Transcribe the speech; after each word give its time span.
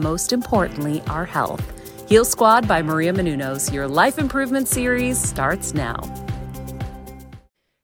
most 0.00 0.32
importantly, 0.32 1.02
our 1.08 1.24
health. 1.24 1.62
Heal 2.08 2.24
Squad 2.24 2.66
by 2.66 2.80
Maria 2.80 3.12
Menounos, 3.12 3.72
your 3.72 3.86
life 3.86 4.18
improvement 4.18 4.68
series 4.68 5.18
starts 5.18 5.74
now. 5.74 6.00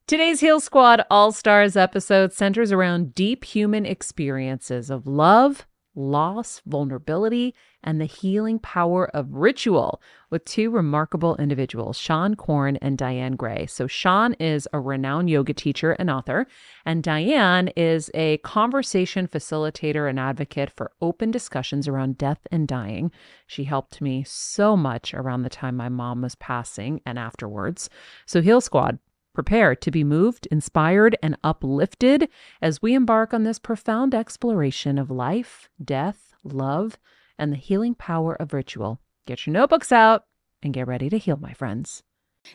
Today's 0.07 0.39
Heal 0.39 0.59
Squad 0.59 1.03
All 1.09 1.31
Stars 1.31 1.75
episode 1.75 2.31
centers 2.31 2.71
around 2.71 3.15
deep 3.15 3.43
human 3.43 3.85
experiences 3.85 4.89
of 4.89 5.07
love, 5.07 5.65
loss, 5.95 6.61
vulnerability, 6.65 7.55
and 7.83 8.01
the 8.01 8.05
healing 8.05 8.59
power 8.59 9.05
of 9.15 9.31
ritual 9.31 10.01
with 10.29 10.43
two 10.43 10.69
remarkable 10.69 11.35
individuals, 11.37 11.97
Seane 11.97 12.35
Corn 12.35 12.77
and 12.77 12.97
Dianne 12.97 13.37
Gray. 13.37 13.67
So, 13.67 13.87
Seane 13.87 14.35
is 14.39 14.67
a 14.73 14.79
renowned 14.79 15.29
yoga 15.29 15.53
teacher 15.53 15.91
and 15.93 16.09
author, 16.09 16.47
and 16.85 17.03
Dianne 17.03 17.71
is 17.75 18.09
a 18.13 18.37
conversation 18.39 19.27
facilitator 19.27 20.09
and 20.09 20.19
advocate 20.19 20.71
for 20.71 20.91
open 21.01 21.31
discussions 21.31 21.87
around 21.87 22.17
death 22.17 22.47
and 22.51 22.67
dying. 22.67 23.11
She 23.47 23.65
helped 23.65 24.01
me 24.01 24.23
so 24.25 24.75
much 24.75 25.13
around 25.13 25.43
the 25.43 25.49
time 25.49 25.75
my 25.75 25.89
mom 25.89 26.21
was 26.21 26.35
passing 26.35 27.01
and 27.05 27.19
afterwards. 27.19 27.89
So, 28.25 28.41
Heal 28.41 28.61
Squad, 28.61 28.99
Prepare 29.35 29.75
to 29.75 29.91
be 29.91 30.05
moved, 30.05 30.47
inspired, 30.49 31.17
and 31.21 31.37
uplifted 31.43 32.29
as 32.61 32.81
we 32.81 32.93
embark 32.93 33.33
on 33.33 33.43
this 33.43 33.59
profound 33.59 34.15
exploration 34.15 34.97
of 34.97 35.11
life, 35.11 35.67
death, 35.83 36.33
love, 36.41 36.97
and 37.37 37.51
the 37.51 37.57
healing 37.57 37.95
power 37.95 38.33
of 38.35 38.53
ritual. 38.53 39.01
Get 39.27 39.45
your 39.45 39.53
notebooks 39.53 39.91
out 39.91 40.23
and 40.63 40.73
get 40.73 40.87
ready 40.87 41.09
to 41.09 41.17
heal, 41.17 41.35
my 41.35 41.51
friends. 41.51 42.01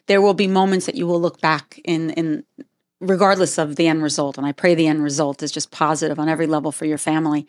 There 0.07 0.23
will 0.23 0.33
be 0.33 0.47
moments 0.47 0.87
that 0.87 0.95
you 0.95 1.07
will 1.07 1.21
look 1.21 1.41
back 1.43 1.79
in 1.85 2.11
in 2.11 2.45
regardless 2.99 3.59
of 3.59 3.77
the 3.77 3.87
end 3.87 4.03
result 4.03 4.39
and 4.39 4.47
I 4.47 4.53
pray 4.53 4.75
the 4.75 4.87
end 4.87 5.03
result 5.03 5.43
is 5.43 5.53
just 5.53 5.71
positive 5.71 6.19
on 6.19 6.29
every 6.31 6.47
level 6.47 6.73
for 6.73 6.87
your 6.87 6.99
family. 6.99 7.47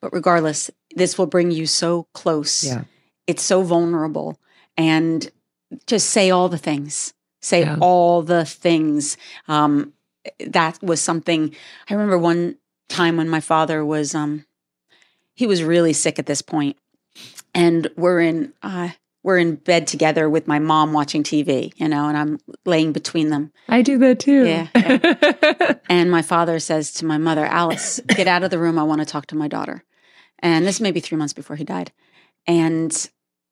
But 0.00 0.12
regardless, 0.12 0.68
this 0.96 1.16
will 1.16 1.26
bring 1.26 1.52
you 1.52 1.66
so 1.66 2.08
close. 2.12 2.64
Yeah. 2.64 2.84
It's 3.28 3.42
so 3.42 3.62
vulnerable 3.62 4.40
and 4.76 5.30
just 5.86 6.10
say 6.10 6.30
all 6.30 6.48
the 6.48 6.58
things 6.58 7.14
say 7.44 7.60
Yeah. 7.60 7.76
all 7.80 8.22
the 8.22 8.44
things. 8.44 9.16
Um, 9.48 9.92
that 10.46 10.82
was 10.82 11.00
something 11.00 11.54
I 11.90 11.94
remember 11.94 12.16
one 12.18 12.56
time 12.88 13.16
when 13.18 13.28
my 13.28 13.40
father 13.40 13.84
was 13.84 14.14
um, 14.14 14.46
he 15.34 15.46
was 15.46 15.62
really 15.62 15.92
sick 15.92 16.18
at 16.18 16.26
this 16.26 16.40
point, 16.42 16.76
and 17.54 17.88
we're 17.96 18.20
in 18.20 18.52
uh, 18.62 18.90
we're 19.22 19.38
in 19.38 19.56
bed 19.56 19.86
together 19.86 20.28
with 20.28 20.46
my 20.46 20.58
mom 20.58 20.92
watching 20.92 21.22
TV, 21.22 21.72
you 21.76 21.88
know, 21.88 22.08
and 22.08 22.16
I'm 22.16 22.38
laying 22.64 22.92
between 22.92 23.28
them. 23.30 23.52
I 23.68 23.82
do 23.82 23.98
that 23.98 24.20
too. 24.20 24.44
Yeah, 24.46 25.74
And 25.88 26.10
my 26.10 26.22
father 26.22 26.58
says 26.58 26.92
to 26.94 27.04
my 27.06 27.18
mother, 27.18 27.44
Alice, 27.44 28.00
get 28.08 28.26
out 28.28 28.42
of 28.44 28.50
the 28.50 28.58
room. 28.58 28.78
I 28.78 28.82
want 28.82 29.00
to 29.00 29.06
talk 29.06 29.26
to 29.26 29.36
my 29.36 29.48
daughter. 29.48 29.82
And 30.40 30.66
this 30.66 30.80
may 30.80 30.90
be 30.90 31.00
three 31.00 31.16
months 31.18 31.32
before 31.32 31.56
he 31.56 31.64
died. 31.64 31.90
And, 32.46 32.92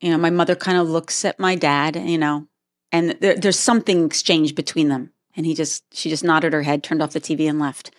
you 0.03 0.11
know, 0.11 0.19
my 0.19 0.29
mother 0.31 0.55
kind 0.55 0.77
of 0.77 0.89
looks 0.89 1.25
at 1.25 1.39
my 1.39 1.55
dad, 1.55 1.97
you 1.97 2.19
know, 2.19 2.47
and 2.93 3.17
there, 3.21 3.35
there's 3.35 3.59
something 3.59 4.05
exchanged 4.05 4.55
between 4.55 4.89
them. 4.89 5.11
And 5.35 5.47
he 5.47 5.55
just, 5.55 5.83
she 5.95 6.11
just 6.11 6.23
nodded 6.23 6.53
her 6.53 6.63
head, 6.63 6.83
turned 6.83 7.03
off 7.03 7.15
the 7.15 7.21
TV 7.21 7.49
and 7.49 7.59
left. 7.59 7.91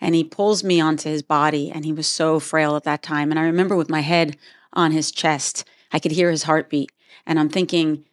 And 0.00 0.14
he 0.14 0.22
pulls 0.22 0.62
me 0.62 0.80
onto 0.80 1.10
his 1.10 1.24
body. 1.24 1.72
And 1.72 1.84
he 1.84 1.92
was 1.92 2.06
so 2.06 2.38
frail 2.38 2.76
at 2.76 2.84
that 2.84 3.02
time. 3.02 3.30
And 3.30 3.38
I 3.38 3.42
remember 3.42 3.74
with 3.74 3.90
my 3.90 4.00
head 4.00 4.36
on 4.72 4.92
his 4.92 5.10
chest, 5.10 5.64
I 5.92 5.98
could 5.98 6.12
hear 6.12 6.30
his 6.30 6.44
heartbeat. 6.44 6.92
And 7.26 7.40
I'm 7.40 7.48
thinking, 7.48 8.04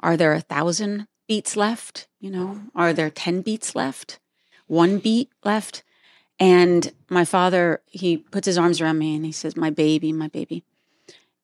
are 0.00 0.16
there 0.16 0.32
a 0.32 0.40
thousand 0.40 1.06
beats 1.28 1.56
left? 1.56 2.08
You 2.18 2.32
know, 2.32 2.60
are 2.74 2.92
there 2.92 3.08
10 3.08 3.42
beats 3.42 3.76
left? 3.76 4.18
One 4.66 4.98
beat 4.98 5.30
left? 5.44 5.84
And 6.40 6.92
my 7.08 7.24
father, 7.24 7.82
he 7.86 8.16
puts 8.16 8.46
his 8.46 8.58
arms 8.58 8.80
around 8.80 8.98
me 8.98 9.14
and 9.14 9.24
he 9.24 9.32
says, 9.32 9.56
My 9.56 9.70
baby, 9.70 10.12
my 10.12 10.28
baby. 10.28 10.64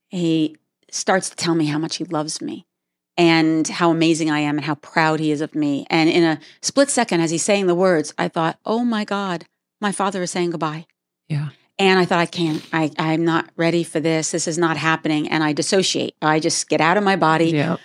He 0.09 0.57
starts 0.91 1.31
to 1.31 1.37
tell 1.37 1.55
me 1.55 1.67
how 1.67 1.79
much 1.79 1.97
he 1.97 2.05
loves 2.05 2.41
me 2.41 2.67
and 3.17 3.67
how 3.69 3.91
amazing 3.91 4.31
I 4.31 4.41
am 4.41 4.57
and 4.57 4.65
how 4.65 4.75
proud 4.77 5.21
he 5.21 5.31
is 5.31 5.41
of 5.41 5.55
me. 5.55 5.87
And 5.91 6.11
in 6.11 6.25
a 6.25 6.41
split 6.63 6.91
second, 6.91 7.21
as 7.21 7.31
he's 7.31 7.45
saying 7.45 7.67
the 7.67 7.75
words, 7.75 8.13
I 8.19 8.29
thought, 8.29 8.59
Oh 8.65 8.85
my 8.85 9.05
God, 9.05 9.47
my 9.81 9.93
father 9.93 10.23
is 10.23 10.31
saying 10.31 10.51
goodbye. 10.51 10.87
Yeah. 11.29 11.51
And 11.79 11.99
I 11.99 12.05
thought, 12.05 12.21
I 12.21 12.27
can't, 12.27 12.65
I, 12.73 12.93
I'm 12.99 13.25
not 13.25 13.51
ready 13.57 13.83
for 13.83 13.99
this. 13.99 14.31
This 14.31 14.47
is 14.47 14.59
not 14.59 14.77
happening. 14.77 15.29
And 15.29 15.43
I 15.43 15.53
dissociate. 15.53 16.15
I 16.23 16.39
just 16.39 16.69
get 16.69 16.81
out 16.81 16.97
of 16.97 17.03
my 17.03 17.17
body. 17.17 17.51
Yeah. 17.51 17.77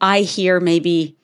I 0.00 0.20
hear 0.20 0.60
maybe 0.60 1.16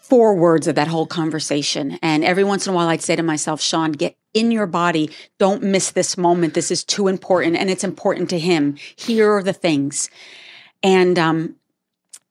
four 0.00 0.34
words 0.34 0.66
of 0.66 0.76
that 0.76 0.88
whole 0.88 1.06
conversation. 1.06 1.98
And 2.02 2.24
every 2.24 2.42
once 2.42 2.66
in 2.66 2.72
a 2.72 2.76
while, 2.76 2.88
I'd 2.88 3.02
say 3.02 3.16
to 3.16 3.22
myself, 3.22 3.60
Seane, 3.60 3.92
get 3.92 4.16
in 4.32 4.50
your 4.50 4.66
body. 4.66 5.10
Don't 5.38 5.62
miss 5.62 5.90
this 5.90 6.16
moment. 6.16 6.54
This 6.54 6.70
is 6.70 6.82
too 6.82 7.06
important. 7.06 7.56
And 7.56 7.68
it's 7.68 7.84
important 7.84 8.30
to 8.30 8.38
him. 8.38 8.76
Here 8.96 9.30
are 9.30 9.42
the 9.42 9.52
things. 9.52 10.08
And 10.82 11.18
um, 11.18 11.56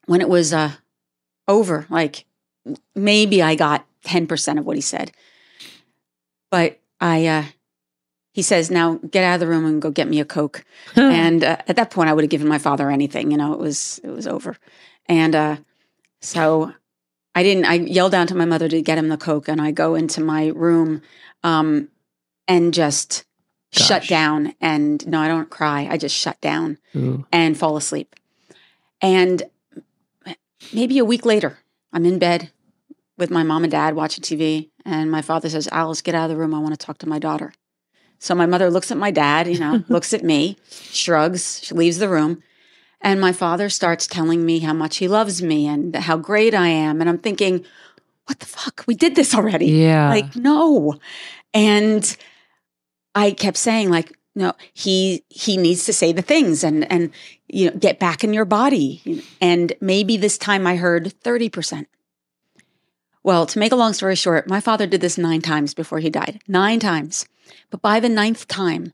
when 0.09 0.21
it 0.21 0.27
was 0.29 0.53
uh, 0.53 0.71
over, 1.47 1.85
like 1.91 2.25
maybe 2.95 3.43
I 3.43 3.53
got 3.53 3.85
10% 4.05 4.57
of 4.57 4.65
what 4.65 4.75
he 4.75 4.81
said. 4.81 5.11
But 6.49 6.79
I, 6.99 7.27
uh, 7.27 7.43
he 8.33 8.41
says, 8.41 8.71
now 8.71 8.95
get 8.95 9.23
out 9.23 9.35
of 9.35 9.39
the 9.39 9.47
room 9.47 9.65
and 9.65 9.79
go 9.79 9.91
get 9.91 10.07
me 10.07 10.19
a 10.19 10.25
Coke. 10.25 10.65
and 10.95 11.43
uh, 11.43 11.57
at 11.67 11.75
that 11.75 11.91
point, 11.91 12.09
I 12.09 12.13
would 12.13 12.23
have 12.23 12.31
given 12.31 12.47
my 12.47 12.57
father 12.57 12.89
anything. 12.89 13.29
You 13.29 13.37
know, 13.37 13.53
it 13.53 13.59
was, 13.59 13.99
it 14.03 14.09
was 14.09 14.25
over. 14.25 14.57
And 15.05 15.35
uh, 15.35 15.57
so 16.21 16.73
I 17.35 17.43
didn't. 17.43 17.65
I 17.65 17.75
yelled 17.75 18.11
down 18.11 18.25
to 18.27 18.35
my 18.35 18.45
mother 18.45 18.67
to 18.67 18.81
get 18.81 18.97
him 18.97 19.09
the 19.09 19.17
coke, 19.17 19.47
and 19.47 19.61
I 19.61 19.69
go 19.69 19.93
into 19.93 20.21
my 20.21 20.47
room 20.47 21.03
um, 21.43 21.89
and 22.47 22.73
just 22.73 23.25
shut 23.71 24.07
down. 24.07 24.55
And 24.59 25.07
no, 25.07 25.19
I 25.19 25.27
don't 25.27 25.51
cry. 25.51 25.87
I 25.89 25.97
just 25.97 26.15
shut 26.15 26.41
down 26.41 26.79
Ooh. 26.95 27.27
and 27.31 27.55
fall 27.55 27.77
asleep. 27.77 28.15
And 29.01 29.43
maybe 30.73 30.97
a 30.97 31.05
week 31.05 31.25
later, 31.25 31.59
I'm 31.93 32.05
in 32.05 32.19
bed 32.19 32.51
with 33.17 33.29
my 33.29 33.43
mom 33.43 33.63
and 33.63 33.71
dad 33.71 33.95
watching 33.95 34.23
TV, 34.23 34.69
and 34.85 35.11
my 35.11 35.21
father 35.21 35.49
says, 35.49 35.67
"Alice, 35.71 36.01
get 36.01 36.15
out 36.15 36.25
of 36.25 36.29
the 36.29 36.37
room. 36.37 36.53
I 36.53 36.59
want 36.59 36.79
to 36.79 36.85
talk 36.85 36.97
to 36.99 37.09
my 37.09 37.19
daughter." 37.19 37.53
So 38.19 38.35
my 38.35 38.45
mother 38.45 38.69
looks 38.69 38.91
at 38.91 38.97
my 38.97 39.11
dad, 39.11 39.47
you 39.47 39.59
know, 39.59 39.83
looks 39.89 40.13
at 40.13 40.23
me, 40.23 40.57
shrugs, 40.69 41.61
she 41.63 41.73
leaves 41.73 41.97
the 41.99 42.09
room. 42.09 42.43
And 43.01 43.21
my 43.21 43.31
father 43.31 43.69
starts 43.69 44.07
telling 44.07 44.45
me 44.45 44.59
how 44.59 44.73
much 44.73 44.97
he 44.97 45.07
loves 45.07 45.41
me 45.41 45.67
and 45.67 45.95
how 45.95 46.17
great 46.17 46.53
I 46.53 46.67
am. 46.67 46.99
And 46.99 47.09
I'm 47.09 47.17
thinking, 47.17 47.63
what 48.25 48.39
the 48.39 48.45
fuck? 48.45 48.83
We 48.87 48.95
did 48.95 49.15
this 49.15 49.33
already. 49.33 49.67
Yeah. 49.67 50.09
Like, 50.09 50.35
no. 50.35 50.99
And 51.53 52.17
I 53.15 53.31
kept 53.31 53.55
saying, 53.55 53.89
like, 53.89 54.18
no, 54.35 54.53
he 54.73 55.23
he 55.29 55.57
needs 55.57 55.85
to 55.85 55.93
say 55.93 56.11
the 56.11 56.21
things 56.21 56.63
and 56.63 56.89
and 56.91 57.11
you 57.47 57.69
know 57.69 57.77
get 57.77 57.99
back 57.99 58.23
in 58.23 58.33
your 58.33 58.45
body. 58.45 59.23
And 59.41 59.73
maybe 59.81 60.17
this 60.17 60.37
time 60.37 60.65
I 60.67 60.75
heard 60.75 61.13
thirty 61.21 61.49
percent. 61.49 61.87
Well, 63.23 63.45
to 63.47 63.59
make 63.59 63.71
a 63.71 63.75
long 63.75 63.93
story 63.93 64.15
short, 64.15 64.47
my 64.47 64.61
father 64.61 64.87
did 64.87 65.01
this 65.01 65.17
nine 65.17 65.41
times 65.41 65.73
before 65.73 65.99
he 65.99 66.09
died. 66.09 66.41
Nine 66.47 66.79
times. 66.79 67.27
But 67.69 67.81
by 67.81 67.99
the 67.99 68.09
ninth 68.09 68.47
time, 68.47 68.93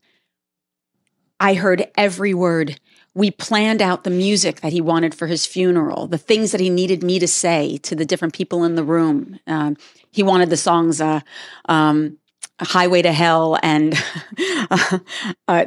I 1.39 1.53
heard 1.53 1.88
every 1.95 2.33
word. 2.33 2.79
We 3.13 3.31
planned 3.31 3.81
out 3.81 4.03
the 4.03 4.09
music 4.09 4.61
that 4.61 4.73
he 4.73 4.81
wanted 4.81 5.15
for 5.15 5.27
his 5.27 5.45
funeral, 5.45 6.07
the 6.07 6.17
things 6.17 6.51
that 6.51 6.59
he 6.59 6.69
needed 6.69 7.03
me 7.03 7.19
to 7.19 7.27
say 7.27 7.77
to 7.77 7.95
the 7.95 8.05
different 8.05 8.33
people 8.33 8.63
in 8.63 8.75
the 8.75 8.83
room. 8.83 9.39
Um, 9.47 9.77
he 10.11 10.23
wanted 10.23 10.49
the 10.49 10.57
songs, 10.57 10.99
uh, 10.99 11.21
um, 11.69 12.17
Highway 12.59 13.01
to 13.01 13.11
Hell, 13.11 13.57
and 13.61 13.95
uh, 14.71 14.99
uh, 15.47 15.65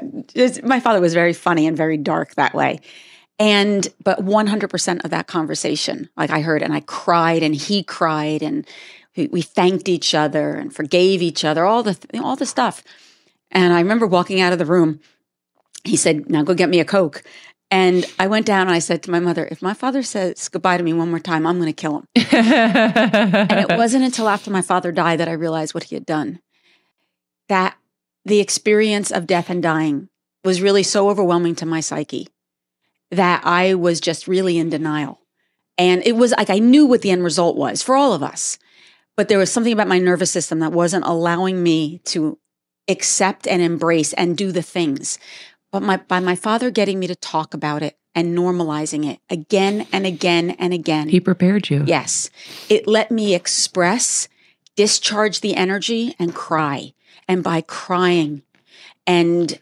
my 0.63 0.81
father 0.81 1.01
was 1.01 1.15
very 1.15 1.33
funny 1.33 1.67
and 1.67 1.77
very 1.77 1.97
dark 1.97 2.35
that 2.35 2.55
way. 2.55 2.81
And, 3.39 3.87
but 4.03 4.25
100% 4.25 5.05
of 5.05 5.11
that 5.11 5.27
conversation, 5.29 6.09
like 6.17 6.31
I 6.31 6.41
heard, 6.41 6.63
and 6.63 6.73
I 6.73 6.81
cried 6.81 7.43
and 7.43 7.55
he 7.55 7.85
cried 7.85 8.43
and 8.43 8.67
we, 9.17 9.29
we 9.29 9.43
thanked 9.43 9.89
each 9.89 10.13
other 10.15 10.55
and 10.55 10.75
forgave 10.75 11.23
each 11.23 11.45
other, 11.45 11.65
all 11.65 11.83
the, 11.83 11.97
all 12.21 12.35
the 12.35 12.47
stuff. 12.47 12.83
And 13.51 13.73
I 13.73 13.81
remember 13.81 14.07
walking 14.07 14.41
out 14.41 14.53
of 14.53 14.59
the 14.59 14.67
room. 14.67 15.01
He 15.85 15.97
said, 15.97 16.29
Now 16.29 16.43
go 16.43 16.55
get 16.55 16.69
me 16.69 16.81
a 16.81 16.85
Coke. 16.85 17.23
And 17.71 18.07
I 18.19 18.27
went 18.27 18.47
down 18.47 18.63
and 18.63 18.71
I 18.71 18.79
said 18.79 19.03
to 19.05 19.11
my 19.11 19.21
mother, 19.21 19.47
If 19.51 19.63
my 19.63 19.75
father 19.75 20.03
says 20.03 20.49
goodbye 20.49 20.79
to 20.79 20.83
me 20.83 20.93
one 20.93 21.11
more 21.11 21.21
time, 21.21 21.47
I'm 21.47 21.59
going 21.59 21.73
to 21.73 21.81
kill 21.81 21.99
him. 21.99 22.05
and 22.33 23.71
it 23.71 23.77
wasn't 23.77 24.05
until 24.05 24.29
after 24.29 24.51
my 24.51 24.63
father 24.63 24.91
died 24.91 25.21
that 25.21 25.29
I 25.29 25.33
realized 25.33 25.75
what 25.75 25.85
he 25.85 25.95
had 25.95 26.07
done. 26.07 26.41
That 27.49 27.77
the 28.25 28.41
experience 28.41 29.11
of 29.11 29.27
death 29.27 29.51
and 29.51 29.63
dying 29.63 30.09
was 30.45 30.63
really 30.63 30.83
so 30.83 31.09
overwhelming 31.09 31.55
to 31.57 31.67
my 31.67 31.81
psyche 31.81 32.29
that 33.11 33.43
I 33.45 33.75
was 33.75 34.01
just 34.01 34.29
really 34.29 34.59
in 34.59 34.69
denial. 34.71 35.21
And 35.77 36.03
it 36.05 36.17
was 36.17 36.33
like 36.33 36.51
I 36.51 36.59
knew 36.59 36.87
what 36.87 37.03
the 37.03 37.11
end 37.11 37.25
result 37.25 37.57
was 37.57 37.83
for 37.83 37.97
all 37.97 38.13
of 38.13 38.23
us. 38.23 38.59
But 39.17 39.29
there 39.29 39.39
was 39.39 39.51
something 39.51 39.73
about 39.73 39.89
my 39.89 39.99
nervous 39.99 40.31
system 40.31 40.61
that 40.61 40.73
wasn't 40.73 41.05
allowing 41.05 41.63
me 41.63 41.99
to 42.05 42.39
accept 42.89 43.47
and 43.47 43.61
embrace 43.61 44.13
and 44.13 44.37
do 44.37 44.53
the 44.53 44.63
things. 44.63 45.19
But 45.73 45.83
my, 45.83 45.97
by 45.97 46.21
my 46.21 46.35
father 46.35 46.71
getting 46.71 46.99
me 46.99 47.07
to 47.09 47.17
talk 47.17 47.53
about 47.53 47.83
it 47.83 47.99
and 48.15 48.37
normalizing 48.37 49.09
it 49.09 49.21
again 49.29 49.87
and 49.93 50.07
again 50.07 50.51
and 50.53 50.73
again. 50.73 51.09
He 51.09 51.21
prepared 51.21 51.69
you. 51.69 51.85
Yes. 51.87 52.31
It 52.69 52.87
let 52.87 53.11
me 53.11 53.35
express, 53.35 54.29
discharge 54.79 55.41
the 55.41 55.57
energy, 55.57 56.15
and 56.21 56.33
cry. 56.33 56.95
And 57.27 57.43
by 57.43 57.63
crying 57.63 58.43
and 59.09 59.59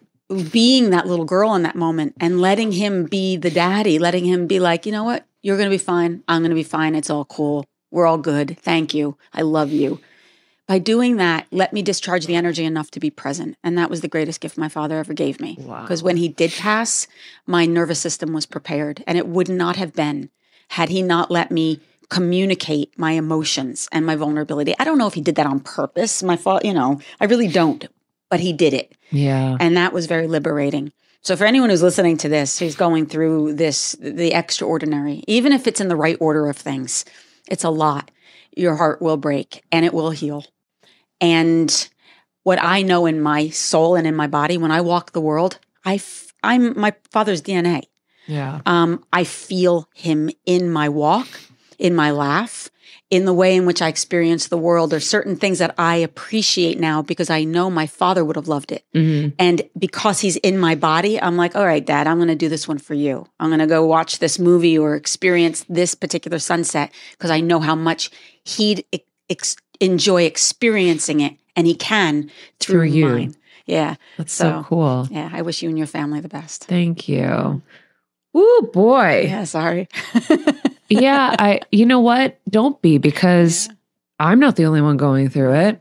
being 0.52 0.90
that 0.90 1.06
little 1.06 1.24
girl 1.24 1.54
in 1.54 1.62
that 1.62 1.74
moment 1.74 2.14
and 2.20 2.38
letting 2.38 2.72
him 2.72 3.06
be 3.06 3.38
the 3.38 3.50
daddy, 3.50 3.98
letting 3.98 4.26
him 4.26 4.46
be 4.46 4.60
like, 4.60 4.84
you 4.84 4.92
know 4.92 5.04
what? 5.04 5.24
You're 5.40 5.56
going 5.56 5.70
to 5.70 5.74
be 5.74 5.82
fine. 5.82 6.22
I'm 6.28 6.42
going 6.42 6.50
to 6.50 6.54
be 6.54 6.62
fine. 6.62 6.94
It's 6.94 7.08
all 7.08 7.24
cool. 7.24 7.64
We're 7.90 8.04
all 8.04 8.18
good. 8.18 8.58
Thank 8.60 8.92
you. 8.92 9.16
I 9.32 9.40
love 9.40 9.72
you. 9.72 10.00
By 10.68 10.80
doing 10.80 11.16
that, 11.16 11.46
let 11.50 11.72
me 11.72 11.80
discharge 11.80 12.26
the 12.26 12.34
energy 12.34 12.66
enough 12.66 12.90
to 12.90 13.00
be 13.00 13.08
present. 13.08 13.56
And 13.64 13.78
that 13.78 13.88
was 13.88 14.02
the 14.02 14.08
greatest 14.08 14.42
gift 14.42 14.58
my 14.58 14.68
father 14.68 14.98
ever 14.98 15.14
gave 15.14 15.40
me. 15.40 15.54
Because 15.56 16.02
wow. 16.02 16.08
when 16.08 16.18
he 16.18 16.28
did 16.28 16.52
pass, 16.52 17.06
my 17.46 17.64
nervous 17.64 18.00
system 18.00 18.34
was 18.34 18.44
prepared. 18.44 19.02
And 19.06 19.16
it 19.16 19.28
would 19.28 19.48
not 19.48 19.76
have 19.76 19.94
been 19.94 20.28
had 20.68 20.90
he 20.90 21.00
not 21.00 21.30
let 21.30 21.50
me 21.50 21.80
communicate 22.08 22.98
my 22.98 23.12
emotions 23.12 23.88
and 23.92 24.06
my 24.06 24.16
vulnerability. 24.16 24.74
I 24.78 24.84
don't 24.84 24.98
know 24.98 25.06
if 25.06 25.14
he 25.14 25.20
did 25.20 25.36
that 25.36 25.46
on 25.46 25.60
purpose. 25.60 26.22
My 26.22 26.36
fault, 26.36 26.64
you 26.64 26.74
know, 26.74 27.00
I 27.20 27.24
really 27.24 27.48
don't, 27.48 27.86
but 28.30 28.40
he 28.40 28.52
did 28.52 28.74
it. 28.74 28.94
Yeah. 29.10 29.56
And 29.60 29.76
that 29.76 29.92
was 29.92 30.06
very 30.06 30.26
liberating. 30.26 30.92
So 31.22 31.36
for 31.36 31.44
anyone 31.44 31.70
who's 31.70 31.82
listening 31.82 32.16
to 32.18 32.28
this, 32.28 32.58
who's 32.58 32.76
going 32.76 33.06
through 33.06 33.54
this, 33.54 33.96
the 34.00 34.32
extraordinary, 34.32 35.24
even 35.26 35.52
if 35.52 35.66
it's 35.66 35.80
in 35.80 35.88
the 35.88 35.96
right 35.96 36.16
order 36.20 36.48
of 36.48 36.56
things, 36.56 37.04
it's 37.48 37.64
a 37.64 37.70
lot. 37.70 38.10
Your 38.56 38.76
heart 38.76 39.02
will 39.02 39.16
break 39.16 39.64
and 39.72 39.84
it 39.84 39.92
will 39.92 40.10
heal. 40.10 40.44
And 41.20 41.88
what 42.44 42.62
I 42.62 42.82
know 42.82 43.06
in 43.06 43.20
my 43.20 43.48
soul 43.48 43.96
and 43.96 44.06
in 44.06 44.14
my 44.14 44.28
body, 44.28 44.56
when 44.56 44.70
I 44.70 44.80
walk 44.80 45.12
the 45.12 45.20
world, 45.20 45.58
I 45.84 45.96
f- 45.96 46.32
I'm 46.44 46.78
my 46.78 46.94
father's 47.10 47.42
DNA. 47.42 47.84
Yeah. 48.26 48.60
Um, 48.66 49.04
I 49.12 49.24
feel 49.24 49.88
him 49.94 50.30
in 50.44 50.70
my 50.70 50.88
walk, 50.88 51.26
in 51.78 51.94
my 51.94 52.10
laugh, 52.10 52.70
in 53.10 53.24
the 53.24 53.32
way 53.32 53.54
in 53.54 53.66
which 53.66 53.80
I 53.80 53.88
experience 53.88 54.48
the 54.48 54.58
world. 54.58 54.90
There's 54.90 55.08
certain 55.08 55.36
things 55.36 55.58
that 55.58 55.74
I 55.78 55.96
appreciate 55.96 56.80
now 56.80 57.02
because 57.02 57.30
I 57.30 57.44
know 57.44 57.70
my 57.70 57.86
father 57.86 58.24
would 58.24 58.36
have 58.36 58.48
loved 58.48 58.72
it. 58.72 58.84
Mm-hmm. 58.94 59.34
And 59.38 59.62
because 59.78 60.20
he's 60.20 60.36
in 60.36 60.58
my 60.58 60.74
body, 60.74 61.20
I'm 61.20 61.36
like, 61.36 61.54
all 61.54 61.64
right, 61.64 61.84
dad, 61.84 62.06
I'm 62.06 62.16
going 62.16 62.28
to 62.28 62.34
do 62.34 62.48
this 62.48 62.66
one 62.66 62.78
for 62.78 62.94
you. 62.94 63.26
I'm 63.38 63.50
going 63.50 63.60
to 63.60 63.66
go 63.66 63.86
watch 63.86 64.18
this 64.18 64.38
movie 64.38 64.76
or 64.76 64.96
experience 64.96 65.64
this 65.68 65.94
particular 65.94 66.38
sunset 66.38 66.92
because 67.12 67.30
I 67.30 67.40
know 67.40 67.60
how 67.60 67.76
much 67.76 68.10
he'd 68.44 68.84
ex- 69.30 69.56
enjoy 69.80 70.24
experiencing 70.24 71.20
it 71.20 71.36
and 71.54 71.66
he 71.66 71.74
can 71.74 72.30
through, 72.58 72.80
through 72.80 72.90
you. 72.90 73.08
Mine. 73.08 73.34
Yeah. 73.66 73.96
That's 74.16 74.32
so, 74.32 74.50
so, 74.50 74.64
cool. 74.68 75.08
Yeah. 75.10 75.30
I 75.32 75.42
wish 75.42 75.62
you 75.62 75.68
and 75.68 75.78
your 75.78 75.86
family 75.86 76.20
the 76.20 76.28
best. 76.28 76.64
Thank 76.64 77.08
you. 77.08 77.62
Oh 78.34 78.70
boy. 78.72 79.26
Yeah, 79.28 79.44
sorry. 79.44 79.88
yeah, 80.88 81.34
I 81.38 81.60
you 81.70 81.86
know 81.86 82.00
what? 82.00 82.40
Don't 82.48 82.80
be 82.82 82.98
because 82.98 83.68
yeah. 83.68 83.74
I'm 84.20 84.40
not 84.40 84.56
the 84.56 84.64
only 84.66 84.80
one 84.80 84.96
going 84.96 85.28
through 85.28 85.54
it. 85.54 85.80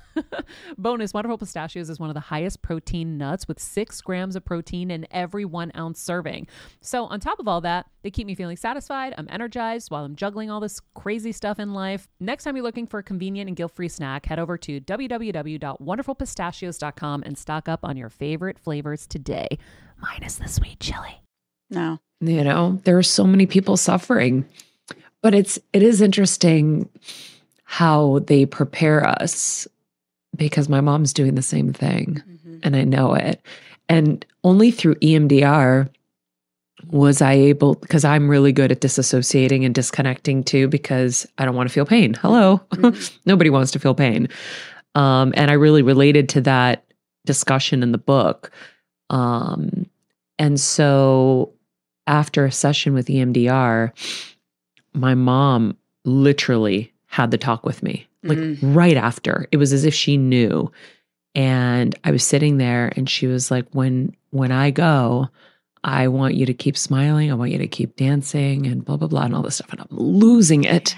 Bonus 0.77 1.13
Wonderful 1.13 1.37
Pistachios 1.37 1.89
is 1.89 1.99
one 1.99 2.09
of 2.09 2.13
the 2.13 2.19
highest 2.19 2.61
protein 2.61 3.17
nuts 3.17 3.47
with 3.47 3.59
six 3.59 4.01
grams 4.01 4.35
of 4.35 4.45
protein 4.45 4.91
in 4.91 5.07
every 5.11 5.45
one 5.45 5.71
ounce 5.75 5.99
serving. 6.01 6.47
So, 6.81 7.05
on 7.05 7.19
top 7.19 7.39
of 7.39 7.47
all 7.47 7.61
that, 7.61 7.87
they 8.03 8.11
keep 8.11 8.27
me 8.27 8.35
feeling 8.35 8.57
satisfied. 8.57 9.15
I'm 9.17 9.27
energized 9.29 9.89
while 9.91 10.05
I'm 10.05 10.15
juggling 10.15 10.51
all 10.51 10.59
this 10.59 10.79
crazy 10.95 11.31
stuff 11.31 11.59
in 11.59 11.73
life. 11.73 12.07
Next 12.19 12.43
time 12.43 12.55
you're 12.55 12.63
looking 12.63 12.87
for 12.87 12.99
a 12.99 13.03
convenient 13.03 13.47
and 13.47 13.55
guilt 13.55 13.75
free 13.75 13.89
snack, 13.89 14.25
head 14.25 14.39
over 14.39 14.57
to 14.59 14.81
www.wonderfulpistachios.com 14.81 17.23
and 17.25 17.37
stock 17.37 17.69
up 17.69 17.81
on 17.83 17.97
your 17.97 18.09
favorite 18.09 18.57
flavors 18.59 19.07
today, 19.07 19.47
minus 19.97 20.35
the 20.35 20.47
sweet 20.47 20.79
chili. 20.79 21.21
No. 21.69 21.99
You 22.19 22.43
know, 22.43 22.79
there 22.83 22.97
are 22.97 23.03
so 23.03 23.25
many 23.25 23.45
people 23.45 23.77
suffering. 23.77 24.45
But 25.21 25.35
it's 25.35 25.59
it 25.71 25.83
is 25.83 26.01
interesting 26.01 26.89
how 27.63 28.19
they 28.25 28.45
prepare 28.45 29.05
us 29.05 29.67
because 30.35 30.69
my 30.69 30.81
mom's 30.81 31.13
doing 31.13 31.35
the 31.35 31.41
same 31.41 31.73
thing 31.73 32.21
Mm-hmm. 32.27 32.57
and 32.63 32.75
I 32.75 32.83
know 32.83 33.13
it. 33.13 33.41
And 33.89 34.25
only 34.43 34.71
through 34.71 34.95
EMDR 34.95 35.89
was 36.89 37.21
I 37.21 37.33
able, 37.33 37.75
because 37.75 38.03
I'm 38.05 38.27
really 38.29 38.51
good 38.51 38.71
at 38.71 38.81
disassociating 38.81 39.65
and 39.65 39.75
disconnecting 39.75 40.43
too, 40.43 40.67
because 40.67 41.27
I 41.37 41.45
don't 41.45 41.55
want 41.55 41.69
to 41.69 41.73
feel 41.73 41.85
pain. 41.85 42.13
Hello. 42.15 42.59
Mhm. 42.71 43.19
Nobody 43.25 43.49
wants 43.49 43.71
to 43.71 43.79
feel 43.79 43.93
pain. 43.93 44.27
Um, 44.95 45.31
and 45.35 45.51
I 45.51 45.53
really 45.53 45.83
related 45.83 46.27
to 46.29 46.41
that 46.41 46.85
discussion 47.25 47.83
in 47.83 47.91
the 47.91 47.97
book. 47.99 48.51
Um, 49.09 49.85
and 50.39 50.59
so 50.59 51.53
after 52.07 52.45
a 52.45 52.51
session 52.51 52.93
with 52.93 53.07
EMDR, 53.07 53.91
my 54.93 55.13
mom 55.13 55.77
literally 56.03 56.91
had 57.05 57.29
the 57.31 57.37
talk 57.37 57.65
with 57.65 57.83
me, 57.83 58.07
like 58.23 58.37
Mm. 58.37 58.57
right 58.61 58.97
after. 58.97 59.47
It 59.51 59.57
was 59.57 59.73
as 59.73 59.85
if 59.85 59.93
she 59.93 60.17
knew. 60.17 60.71
And 61.33 61.95
I 62.03 62.11
was 62.11 62.23
sitting 62.25 62.57
there 62.57 62.91
and 62.95 63.09
she 63.09 63.27
was 63.27 63.49
like, 63.51 63.65
when 63.71 64.15
when 64.31 64.51
I 64.51 64.71
go, 64.71 65.27
I 65.83 66.07
want 66.07 66.35
you 66.35 66.45
to 66.45 66.53
keep 66.53 66.77
smiling. 66.77 67.31
I 67.31 67.35
want 67.35 67.51
you 67.51 67.57
to 67.57 67.67
keep 67.67 67.95
dancing 67.95 68.67
and 68.67 68.85
blah, 68.85 68.97
blah, 68.97 69.07
blah, 69.07 69.23
and 69.23 69.33
all 69.35 69.41
this 69.41 69.55
stuff. 69.55 69.71
And 69.71 69.81
I'm 69.81 69.87
losing 69.91 70.63
it. 70.63 70.95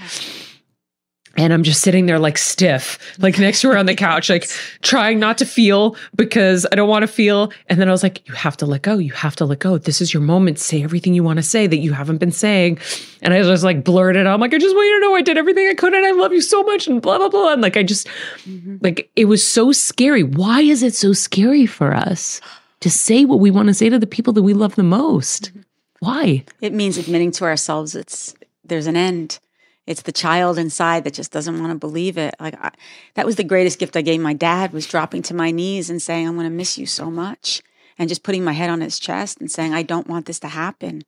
And 1.36 1.52
I'm 1.52 1.64
just 1.64 1.82
sitting 1.82 2.06
there 2.06 2.20
like 2.20 2.38
stiff, 2.38 3.00
like 3.18 3.40
next 3.40 3.62
to 3.62 3.70
her 3.70 3.78
on 3.78 3.88
the 3.88 3.96
couch, 3.96 4.30
like 4.30 4.48
trying 4.84 5.20
not 5.20 5.40
to 5.40 5.46
feel 5.46 5.96
because 6.16 6.68
I 6.72 6.76
don't 6.76 6.88
want 6.88 7.02
to 7.02 7.08
feel. 7.08 7.52
And 7.70 7.82
then 7.82 7.88
I 7.88 7.92
was 7.92 8.04
like, 8.04 8.28
you 8.28 8.36
have 8.36 8.56
to 8.58 8.68
let 8.68 8.84
go. 8.84 9.00
You 9.00 9.14
have 9.14 9.36
to 9.38 9.46
let 9.46 9.58
go. 9.58 9.80
This 9.80 10.00
is 10.00 10.14
your 10.14 10.22
moment. 10.22 10.60
Say 10.60 10.84
everything 10.84 11.16
you 11.16 11.24
want 11.24 11.38
to 11.38 11.44
say 11.44 11.66
that 11.66 11.78
you 11.78 11.92
haven't 11.92 12.20
been 12.20 12.32
saying. 12.32 12.78
And 13.24 13.34
I 13.34 13.42
just 13.42 13.64
like 13.64 13.84
blurted 13.84 14.28
out, 14.28 14.34
I'm 14.36 14.40
like, 14.42 14.54
I 14.54 14.60
just 14.60 14.76
want 14.76 14.86
you 14.88 15.00
to 15.00 15.02
know 15.02 15.16
I 15.16 15.22
did 15.24 15.38
everything 15.40 15.68
I 15.68 15.74
could 15.74 15.94
and 15.96 16.06
I 16.06 16.12
love 16.12 16.34
you 16.34 16.42
so 16.42 16.62
much 16.62 16.88
and 16.88 17.02
blah, 17.02 17.18
blah, 17.18 17.30
blah. 17.30 17.54
And 17.54 17.64
like, 17.64 17.78
I 17.78 17.84
just, 17.84 18.08
Mhm. 18.48 18.84
like, 18.84 19.10
it 19.16 19.26
was 19.26 19.46
so 19.46 19.72
scary. 19.72 20.22
Why 20.22 20.62
is 20.62 20.84
it 20.84 20.94
so 20.94 21.14
scary 21.14 21.66
for 21.66 21.96
us 21.96 22.42
to 22.82 22.92
say 22.92 23.26
what 23.26 23.40
we 23.40 23.50
want 23.50 23.70
to 23.70 23.74
say 23.74 23.90
to 23.90 23.98
the 23.98 24.06
people 24.06 24.34
that 24.34 24.44
we 24.44 24.54
love 24.54 24.76
the 24.76 24.84
most? 24.84 25.52
Why? 26.00 26.44
It 26.62 26.74
means 26.74 27.00
admitting 27.00 27.32
to 27.32 27.46
ourselves 27.46 27.96
it's 27.96 28.36
there's 28.66 28.86
an 28.88 28.96
end. 28.96 29.40
It's 29.86 30.04
the 30.04 30.12
child 30.12 30.58
inside 30.58 31.04
that 31.04 31.14
just 31.14 31.32
doesn't 31.32 31.60
want 31.60 31.72
to 31.72 31.78
believe 31.78 32.18
it. 32.18 32.36
Like 32.40 32.56
I, 32.62 32.72
that 33.16 33.26
was 33.26 33.36
the 33.36 33.44
greatest 33.44 33.80
gift 33.80 33.98
I 33.98 34.02
gave 34.02 34.20
my 34.22 34.34
dad 34.34 34.72
was 34.72 34.88
dropping 34.88 35.24
to 35.24 35.34
my 35.34 35.52
knees 35.52 35.90
and 35.90 36.02
saying, 36.02 36.28
"I'm 36.28 36.36
going 36.36 36.46
to 36.46 36.50
miss 36.50 36.78
you 36.78 36.86
so 36.86 37.12
much," 37.12 37.62
and 37.98 38.10
just 38.10 38.24
putting 38.24 38.44
my 38.44 38.54
head 38.54 38.70
on 38.70 38.82
his 38.82 39.00
chest 39.00 39.40
and 39.40 39.52
saying, 39.52 39.74
"I 39.74 39.84
don't 39.84 40.08
want 40.08 40.26
this 40.26 40.40
to 40.42 40.48
happen." 40.48 41.04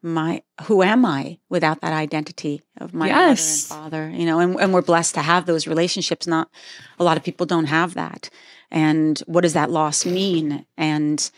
My 0.00 0.42
who 0.64 0.82
am 0.84 1.04
I 1.04 1.38
without 1.48 1.80
that 1.80 1.92
identity 1.92 2.62
of 2.80 2.94
my 2.94 3.08
Yes. 3.08 3.68
mother 3.68 3.80
and 3.80 3.82
father? 3.82 4.10
You 4.10 4.26
know, 4.26 4.38
and, 4.38 4.60
and 4.60 4.72
we're 4.72 4.82
blessed 4.82 5.14
to 5.14 5.22
have 5.22 5.46
those 5.46 5.66
relationships. 5.66 6.26
Not 6.26 6.48
a 7.00 7.04
lot 7.04 7.16
of 7.16 7.24
people 7.24 7.46
don't 7.46 7.64
have 7.64 7.94
that. 7.94 8.30
And 8.70 9.18
what 9.26 9.40
does 9.40 9.54
that 9.54 9.70
loss 9.70 10.06
mean? 10.06 10.66
And 10.76 11.28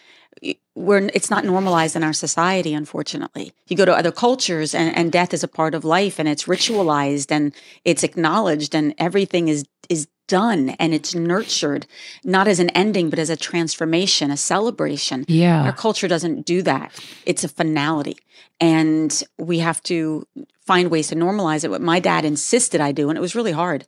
we're 0.74 1.10
it's 1.12 1.30
not 1.30 1.44
normalized 1.44 1.96
in 1.96 2.02
our 2.02 2.12
society 2.12 2.72
unfortunately. 2.74 3.52
You 3.68 3.76
go 3.76 3.84
to 3.84 3.94
other 3.94 4.12
cultures 4.12 4.74
and, 4.74 4.96
and 4.96 5.12
death 5.12 5.34
is 5.34 5.44
a 5.44 5.48
part 5.48 5.74
of 5.74 5.84
life 5.84 6.18
and 6.18 6.28
it's 6.28 6.44
ritualized 6.44 7.30
and 7.30 7.52
it's 7.84 8.02
acknowledged 8.02 8.74
and 8.74 8.94
everything 8.98 9.48
is 9.48 9.64
is 9.88 10.08
done 10.28 10.70
and 10.78 10.94
it's 10.94 11.14
nurtured 11.14 11.86
not 12.22 12.46
as 12.46 12.60
an 12.60 12.70
ending 12.70 13.10
but 13.10 13.18
as 13.18 13.30
a 13.30 13.36
transformation 13.36 14.30
a 14.30 14.36
celebration. 14.36 15.24
Yeah. 15.28 15.64
Our 15.64 15.72
culture 15.72 16.08
doesn't 16.08 16.46
do 16.46 16.62
that. 16.62 16.92
It's 17.26 17.44
a 17.44 17.48
finality. 17.48 18.16
And 18.60 19.22
we 19.38 19.58
have 19.58 19.82
to 19.84 20.26
find 20.60 20.90
ways 20.90 21.08
to 21.08 21.16
normalize 21.16 21.64
it. 21.64 21.70
What 21.70 21.80
my 21.80 22.00
dad 22.00 22.24
insisted 22.24 22.80
i 22.80 22.92
do 22.92 23.08
and 23.08 23.18
it 23.18 23.20
was 23.20 23.34
really 23.34 23.52
hard. 23.52 23.86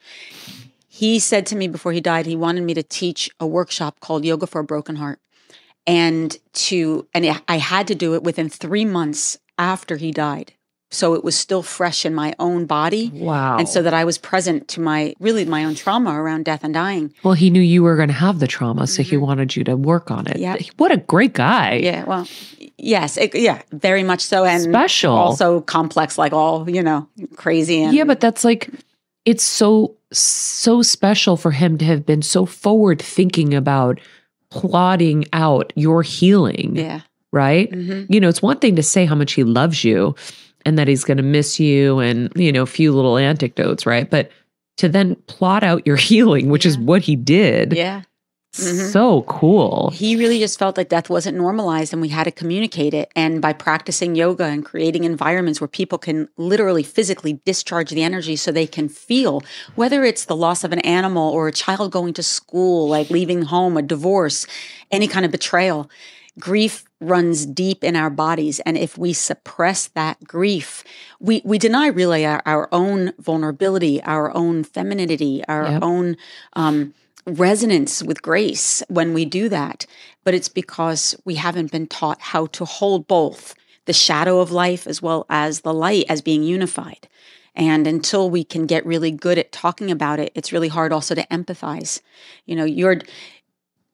He 0.88 1.18
said 1.18 1.46
to 1.46 1.56
me 1.56 1.68
before 1.68 1.92
he 1.92 2.00
died 2.00 2.26
he 2.26 2.36
wanted 2.36 2.64
me 2.64 2.74
to 2.74 2.82
teach 2.82 3.30
a 3.40 3.46
workshop 3.46 4.00
called 4.00 4.24
yoga 4.24 4.46
for 4.46 4.60
a 4.60 4.64
broken 4.64 4.96
heart 4.96 5.20
and 5.86 6.36
to 6.52 7.06
and 7.14 7.24
I- 7.48 7.56
had 7.56 7.86
to 7.88 7.94
do 7.94 8.14
it 8.14 8.22
within 8.22 8.48
three 8.48 8.84
months 8.84 9.38
after 9.58 9.96
he 9.96 10.10
died 10.12 10.52
so 10.90 11.14
it 11.14 11.24
was 11.24 11.34
still 11.34 11.62
fresh 11.62 12.04
in 12.04 12.14
my 12.14 12.34
own 12.38 12.66
body 12.66 13.10
Wow. 13.14 13.56
and 13.58 13.68
so 13.68 13.80
that 13.82 13.94
i 13.94 14.04
was 14.04 14.18
present 14.18 14.68
to 14.68 14.80
my 14.80 15.14
really 15.20 15.44
my 15.44 15.64
own 15.64 15.74
trauma 15.74 16.10
around 16.20 16.44
death 16.44 16.62
and 16.64 16.74
dying 16.74 17.12
well, 17.24 17.34
he 17.34 17.50
knew 17.50 17.60
you 17.62 17.82
were 17.82 17.96
going 17.96 18.08
to 18.08 18.14
have 18.14 18.38
the 18.40 18.46
trauma, 18.46 18.86
so 18.86 19.02
he 19.02 19.16
Mhm. 19.16 19.20
wanted 19.20 19.56
you 19.56 19.64
to 19.64 19.76
work 19.76 20.10
on 20.10 20.26
it. 20.26 20.38
Yeah. 20.38 20.56
What 20.76 20.92
a 20.92 20.98
great 20.98 21.32
guy. 21.32 21.80
yeah 21.82 22.04
well 22.04 22.26
yes 22.78 23.16
it, 23.16 23.34
yeah 23.34 23.62
very 23.72 24.02
much 24.02 24.20
so 24.20 24.44
and 24.44 24.62
Special. 24.62 25.14
also 25.14 25.60
complex 25.62 26.18
like 26.18 26.32
all 26.32 26.68
you 26.68 26.82
know 26.82 27.08
crazy 27.36 27.82
and 27.82 27.94
yeah, 27.94 28.04
but 28.04 28.20
that's 28.20 28.44
like, 28.44 28.68
it's 29.24 29.44
so, 29.44 29.94
so 30.12 30.82
special 30.82 31.36
for 31.36 31.52
him 31.52 31.78
to 31.78 31.84
have 31.84 32.04
been 32.04 32.22
so 32.22 32.44
forward 32.44 33.00
thinking 33.00 33.54
about 33.54 34.00
plotting 34.60 35.24
out 35.32 35.72
your 35.76 36.02
healing, 36.02 36.76
yeah 36.76 37.00
right? 37.32 37.72
hmm 37.72 38.04
You 38.10 38.20
know, 38.20 38.28
it's 38.28 38.42
one 38.42 38.58
thing 38.58 38.76
to 38.76 38.82
say 38.82 39.06
how 39.06 39.14
much 39.14 39.32
he 39.32 39.42
loves 39.42 39.84
you 39.84 40.14
and 40.66 40.78
that 40.78 40.86
he's 40.86 41.02
going 41.02 41.16
to 41.16 41.22
miss 41.22 41.58
you 41.58 41.98
and, 41.98 42.30
you 42.36 42.52
know, 42.52 42.62
a 42.62 42.66
few 42.66 42.92
little 42.92 43.16
anecdotes, 43.16 43.86
right? 43.86 44.08
But 44.08 44.30
to 44.76 44.88
then 44.88 45.16
plot 45.26 45.64
out 45.64 45.86
your 45.86 45.96
healing, 46.10 46.50
which 46.50 46.66
is 46.66 46.76
what 46.76 47.00
he 47.02 47.16
did. 47.16 47.72
yeah 47.72 48.02
Mhm. 48.54 48.92
So 48.92 49.22
cool. 49.22 49.90
He 49.94 50.14
really 50.14 50.38
just 50.38 50.58
felt 50.58 50.74
that 50.74 50.90
death 50.90 51.08
wasn't 51.08 51.38
normalized 51.38 51.92
and 51.94 52.02
we 52.02 52.08
had 52.08 52.24
to 52.24 52.30
communicate 52.30 52.92
it. 52.92 53.10
And 53.16 53.40
by 53.40 53.54
practicing 53.54 54.14
yoga 54.14 54.44
and 54.44 54.62
creating 54.64 55.04
environments 55.04 55.58
where 55.60 55.68
people 55.68 55.96
can 55.96 56.28
literally 56.36 56.82
physically 56.82 57.40
discharge 57.46 57.90
the 57.90 58.02
energy 58.02 58.36
so 58.36 58.52
they 58.52 58.66
can 58.66 58.90
feel, 58.90 59.42
whether 59.74 60.04
it's 60.04 60.26
the 60.26 60.36
loss 60.36 60.64
of 60.64 60.72
an 60.72 60.80
animal 60.80 61.30
or 61.30 61.48
a 61.48 61.52
child 61.52 61.92
going 61.92 62.12
to 62.14 62.22
school, 62.22 62.88
like 62.88 63.08
leaving 63.08 63.42
home, 63.42 63.78
a 63.78 63.82
divorce, 63.82 64.46
any 64.90 65.08
kind 65.08 65.24
of 65.24 65.32
betrayal, 65.32 65.88
grief 66.38 66.84
runs 67.00 67.44
deep 67.46 67.84
in 67.84 67.96
our 67.96 68.10
bodies. 68.10 68.60
And 68.60 68.78
if 68.78 68.96
we 68.96 69.12
suppress 69.12 69.88
that 69.88 70.22
grief, 70.24 70.82
we, 71.20 71.42
we 71.44 71.58
deny 71.58 71.88
really 71.88 72.24
our, 72.24 72.42
our 72.46 72.68
own 72.72 73.12
vulnerability, 73.18 74.02
our 74.02 74.34
own 74.34 74.64
femininity, 74.64 75.44
our 75.46 75.72
Yep. 75.72 75.82
own 75.82 76.16
um, 76.54 76.94
resonance 77.26 78.02
with 78.02 78.22
grace 78.22 78.82
when 78.88 79.14
we 79.14 79.24
do 79.24 79.48
that. 79.48 79.86
But 80.24 80.34
it's 80.34 80.48
because 80.48 81.14
we 81.24 81.34
haven't 81.36 81.70
been 81.70 81.86
taught 81.86 82.20
how 82.20 82.46
to 82.46 82.64
hold 82.64 83.06
both 83.06 83.54
the 83.84 83.92
shadow 83.92 84.40
of 84.40 84.50
life 84.52 84.86
as 84.86 85.02
well 85.02 85.26
as 85.28 85.60
the 85.60 85.74
light 85.74 86.06
as 86.08 86.22
being 86.22 86.42
unified. 86.44 87.08
And 87.54 87.86
until 87.86 88.30
we 88.30 88.44
can 88.44 88.64
get 88.66 88.86
really 88.86 89.10
good 89.10 89.36
at 89.38 89.52
talking 89.52 89.90
about 89.90 90.18
it, 90.18 90.32
it's 90.34 90.52
really 90.52 90.68
hard 90.68 90.92
also 90.92 91.14
to 91.14 91.26
empathize. 91.26 92.00
You 92.46 92.56
know, 92.56 92.64
you're. 92.64 93.00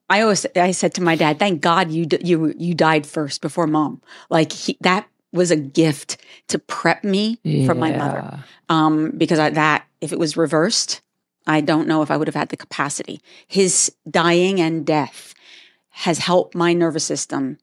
I 0.08 0.22
always 0.22 0.46
I 0.56 0.70
said 0.70 0.94
to 0.94 1.02
my 1.02 1.16
dad, 1.16 1.38
"Thank 1.38 1.60
God 1.60 1.90
you 1.90 2.06
you 2.20 2.54
you 2.56 2.74
died 2.74 3.06
first 3.06 3.40
before 3.40 3.66
mom." 3.66 4.00
Like 4.30 4.52
he, 4.52 4.78
that 4.80 5.06
was 5.32 5.50
a 5.50 5.56
gift 5.56 6.16
to 6.48 6.58
prep 6.58 7.04
me 7.04 7.38
for 7.66 7.74
my 7.74 7.92
mother 7.92 8.40
um, 8.70 9.10
because 9.16 9.38
I, 9.38 9.50
that 9.50 9.86
if 10.00 10.12
it 10.12 10.18
was 10.18 10.36
reversed, 10.36 11.02
I 11.46 11.60
don't 11.60 11.86
know 11.86 12.02
if 12.02 12.10
I 12.10 12.16
would 12.16 12.28
have 12.28 12.34
had 12.34 12.48
the 12.48 12.56
capacity. 12.56 13.20
His 13.46 13.92
dying 14.08 14.60
and 14.60 14.86
death 14.86 15.34
has 15.90 16.18
helped 16.18 16.54
my 16.54 16.72
nervous 16.72 17.04
system 17.04 17.58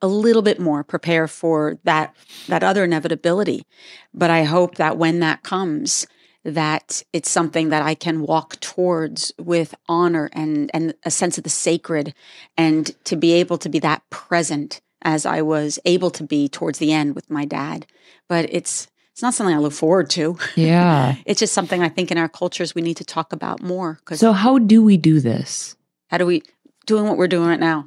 a 0.00 0.06
little 0.08 0.42
bit 0.42 0.58
more 0.58 0.82
prepare 0.82 1.28
for 1.28 1.78
that 1.84 2.14
that 2.48 2.62
other 2.62 2.84
inevitability. 2.84 3.66
But 4.14 4.30
I 4.30 4.44
hope 4.44 4.76
that 4.76 4.96
when 4.96 5.20
that 5.20 5.42
comes, 5.42 6.06
that 6.44 7.02
it's 7.12 7.30
something 7.30 7.68
that 7.68 7.82
I 7.82 7.94
can 7.94 8.22
walk 8.22 8.58
towards 8.60 9.32
with 9.38 9.74
honor 9.88 10.28
and 10.32 10.70
and 10.74 10.94
a 11.04 11.10
sense 11.10 11.38
of 11.38 11.44
the 11.44 11.50
sacred, 11.50 12.14
and 12.56 12.90
to 13.04 13.16
be 13.16 13.32
able 13.32 13.58
to 13.58 13.68
be 13.68 13.78
that 13.80 14.08
present 14.10 14.80
as 15.02 15.26
I 15.26 15.42
was 15.42 15.78
able 15.84 16.10
to 16.10 16.24
be 16.24 16.48
towards 16.48 16.78
the 16.78 16.92
end 16.92 17.14
with 17.14 17.30
my 17.30 17.44
dad. 17.44 17.86
But 18.28 18.46
it's 18.52 18.88
it's 19.12 19.22
not 19.22 19.34
something 19.34 19.54
I 19.54 19.58
look 19.58 19.74
forward 19.74 20.08
to. 20.10 20.38
Yeah. 20.56 21.16
It's 21.26 21.40
just 21.40 21.52
something 21.52 21.82
I 21.82 21.88
think 21.88 22.10
in 22.10 22.18
our 22.18 22.28
cultures 22.28 22.74
we 22.74 22.82
need 22.82 22.96
to 22.96 23.04
talk 23.04 23.32
about 23.32 23.62
more. 23.62 24.00
So 24.14 24.32
how 24.32 24.58
do 24.58 24.82
we 24.82 24.96
do 24.96 25.20
this? 25.20 25.76
how 26.12 26.18
do 26.18 26.26
we 26.26 26.42
doing 26.86 27.08
what 27.08 27.16
we're 27.16 27.26
doing 27.26 27.48
right 27.48 27.58
now? 27.58 27.86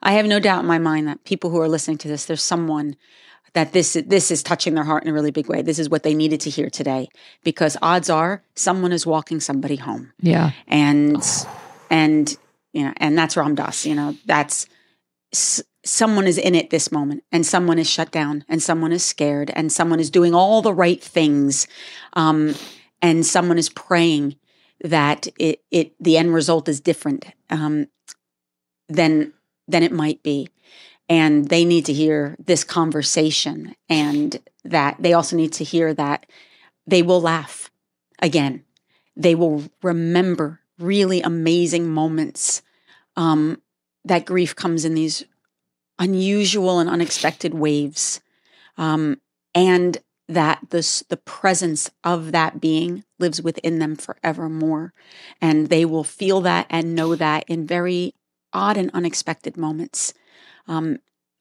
I 0.00 0.12
have 0.12 0.26
no 0.26 0.38
doubt 0.38 0.60
in 0.60 0.66
my 0.66 0.78
mind 0.78 1.08
that 1.08 1.24
people 1.24 1.50
who 1.50 1.60
are 1.60 1.68
listening 1.68 1.98
to 1.98 2.08
this, 2.08 2.24
there's 2.24 2.40
someone 2.40 2.94
that 3.54 3.72
this 3.72 3.94
this 4.06 4.30
is 4.30 4.42
touching 4.42 4.74
their 4.74 4.84
heart 4.84 5.04
in 5.04 5.08
a 5.08 5.12
really 5.12 5.30
big 5.30 5.48
way. 5.48 5.62
This 5.62 5.78
is 5.78 5.88
what 5.88 6.02
they 6.02 6.14
needed 6.14 6.40
to 6.42 6.50
hear 6.50 6.68
today, 6.70 7.08
because 7.44 7.76
odds 7.82 8.10
are 8.10 8.42
someone 8.54 8.92
is 8.92 9.06
walking 9.06 9.40
somebody 9.40 9.76
home, 9.76 10.12
Yeah. 10.20 10.50
and 10.68 11.16
and 11.90 12.36
you 12.72 12.84
know, 12.84 12.92
and 12.98 13.16
that's 13.16 13.36
Ram 13.36 13.54
Dass. 13.54 13.86
You 13.86 13.94
know, 13.94 14.16
that's 14.26 14.66
s- 15.32 15.62
someone 15.84 16.26
is 16.26 16.38
in 16.38 16.54
it 16.54 16.70
this 16.70 16.90
moment, 16.90 17.22
and 17.30 17.46
someone 17.46 17.78
is 17.78 17.88
shut 17.88 18.10
down, 18.10 18.44
and 18.48 18.62
someone 18.62 18.92
is 18.92 19.04
scared, 19.04 19.50
and 19.54 19.70
someone 19.72 20.00
is 20.00 20.10
doing 20.10 20.34
all 20.34 20.60
the 20.62 20.74
right 20.74 21.02
things, 21.02 21.66
um, 22.14 22.54
and 23.02 23.24
someone 23.24 23.58
is 23.58 23.68
praying 23.68 24.36
that 24.82 25.28
it 25.38 25.62
it 25.70 25.94
the 26.00 26.16
end 26.16 26.34
result 26.34 26.68
is 26.68 26.80
different 26.80 27.24
um, 27.50 27.86
than 28.88 29.32
than 29.68 29.82
it 29.82 29.92
might 29.92 30.22
be, 30.22 30.48
and 31.08 31.48
they 31.48 31.64
need 31.64 31.84
to 31.86 31.92
hear 31.92 32.36
this 32.38 32.64
conversation, 32.64 33.74
and 33.88 34.38
that 34.64 34.96
they 34.98 35.12
also 35.12 35.36
need 35.36 35.52
to 35.54 35.64
hear 35.64 35.92
that 35.94 36.26
they 36.86 37.02
will 37.02 37.20
laugh 37.20 37.70
again. 38.20 38.64
They 39.16 39.34
will 39.34 39.64
remember 39.82 40.60
really 40.78 41.20
amazing 41.20 41.88
moments. 41.88 42.62
Um, 43.16 43.60
that 44.04 44.26
grief 44.26 44.54
comes 44.56 44.84
in 44.84 44.94
these 44.94 45.24
unusual 45.98 46.78
and 46.80 46.90
unexpected 46.90 47.54
waves, 47.54 48.20
um, 48.76 49.20
and 49.54 49.98
that 50.28 50.58
this 50.70 51.04
the 51.08 51.16
presence 51.16 51.90
of 52.02 52.32
that 52.32 52.60
being 52.60 53.04
lives 53.18 53.40
within 53.40 53.78
them 53.78 53.94
forevermore, 53.94 54.92
and 55.40 55.68
they 55.68 55.84
will 55.84 56.04
feel 56.04 56.40
that 56.40 56.66
and 56.70 56.94
know 56.94 57.14
that 57.14 57.44
in 57.46 57.66
very 57.66 58.14
odd 58.52 58.76
and 58.76 58.90
unexpected 58.92 59.56
moments, 59.56 60.14
um, 60.68 60.98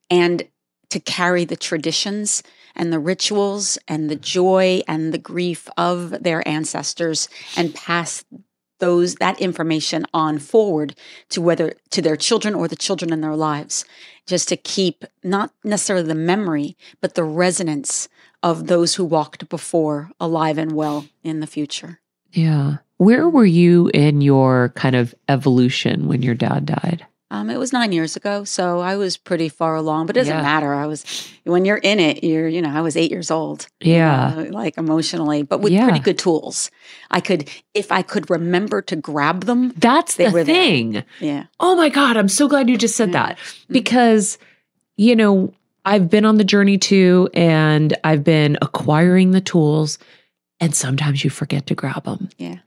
and 0.10 0.48
to 0.90 1.00
carry 1.00 1.46
the 1.46 1.56
traditions 1.56 2.44
and 2.76 2.92
the 2.92 3.00
rituals 3.00 3.78
and 3.88 4.10
the 4.10 4.16
joy 4.16 4.82
and 4.88 5.14
the 5.14 5.18
grief 5.18 5.68
of 5.78 6.24
their 6.24 6.48
ancestors 6.48 7.30
and 7.56 7.74
pass 7.74 8.26
those 8.80 9.16
that 9.16 9.40
information 9.40 10.06
on 10.14 10.38
forward 10.40 10.96
to 11.30 11.42
whether 11.42 11.74
to 11.90 12.02
their 12.02 12.18
children 12.18 12.54
or 12.54 12.68
the 12.68 12.76
children 12.76 13.14
in 13.14 13.22
their 13.22 13.36
lives 13.36 13.86
just 14.26 14.50
to 14.50 14.58
keep 14.58 15.06
not 15.24 15.54
necessarily 15.64 16.06
the 16.06 16.16
memory 16.16 16.76
but 17.00 17.16
the 17.16 17.24
resonance 17.24 18.10
of 18.42 18.68
those 18.68 18.96
who 18.96 19.06
walked 19.06 19.48
before 19.48 20.12
alive 20.20 20.58
and 20.58 20.74
well 20.74 21.06
in 21.24 21.40
the 21.40 21.48
future 21.48 22.02
Yeah. 22.34 22.78
Where 22.98 23.30
were 23.30 23.46
you 23.46 23.90
in 23.94 24.22
your 24.22 24.70
kind 24.76 24.96
of 24.96 25.14
evolution 25.30 26.08
when 26.08 26.22
your 26.22 26.36
dad 26.36 26.66
died? 26.66 27.06
Um, 27.34 27.50
it 27.50 27.58
was 27.58 27.74
nine 27.74 27.92
years 27.92 28.16
ago 28.16 28.44
so 28.44 28.80
i 28.80 28.96
was 28.96 29.18
pretty 29.18 29.50
far 29.50 29.76
along 29.76 30.06
but 30.06 30.16
it 30.16 30.20
doesn't 30.22 30.36
Yeah. 30.38 30.42
matter 30.42 30.74
i 30.74 30.86
was 30.86 31.04
when 31.44 31.66
you're 31.66 31.78
in 31.92 32.00
it 32.00 32.24
you're 32.24 32.48
you 32.48 32.62
know 32.62 32.70
i 32.70 32.82
was 32.82 32.96
eight 32.96 33.12
years 33.12 33.30
old 33.32 33.68
you 33.82 33.94
Yeah. 33.94 34.34
know, 34.36 34.44
like 34.52 34.78
emotionally 34.78 35.42
but 35.44 35.60
with 35.60 35.74
Yeah. 35.74 35.84
pretty 35.86 36.00
good 36.00 36.18
tools 36.20 36.70
i 37.12 37.20
could 37.20 37.50
if 37.74 37.92
i 37.92 38.02
could 38.02 38.30
remember 38.30 38.82
to 38.84 38.96
grab 38.96 39.46
them 39.46 39.74
That's 39.78 40.16
They 40.16 40.28
the 40.28 40.32
were 40.32 40.44
there. 40.44 40.56
thing. 40.56 41.04
yeah 41.20 41.44
Oh 41.60 41.76
my 41.76 41.90
God. 41.90 42.18
I'm 42.18 42.30
so 42.30 42.48
glad 42.48 42.70
you 42.70 42.78
just 42.78 42.96
said 42.96 43.10
Yeah. 43.10 43.28
that 43.28 43.38
mm. 43.38 43.66
because, 43.74 44.38
you 44.98 45.16
know, 45.16 45.54
I've 45.86 46.10
been 46.10 46.26
on 46.26 46.38
the 46.38 46.44
journey 46.44 46.78
too, 46.78 47.30
and 47.34 47.96
I've 48.04 48.24
been 48.24 48.58
acquiring 48.62 49.32
the 49.32 49.42
tools, 49.42 49.98
and 50.62 50.74
sometimes 50.76 51.24
you 51.24 51.30
forget 51.30 51.68
to 51.68 51.76
grab 51.76 52.04
them. 52.06 52.30
Yeah. 52.38 52.58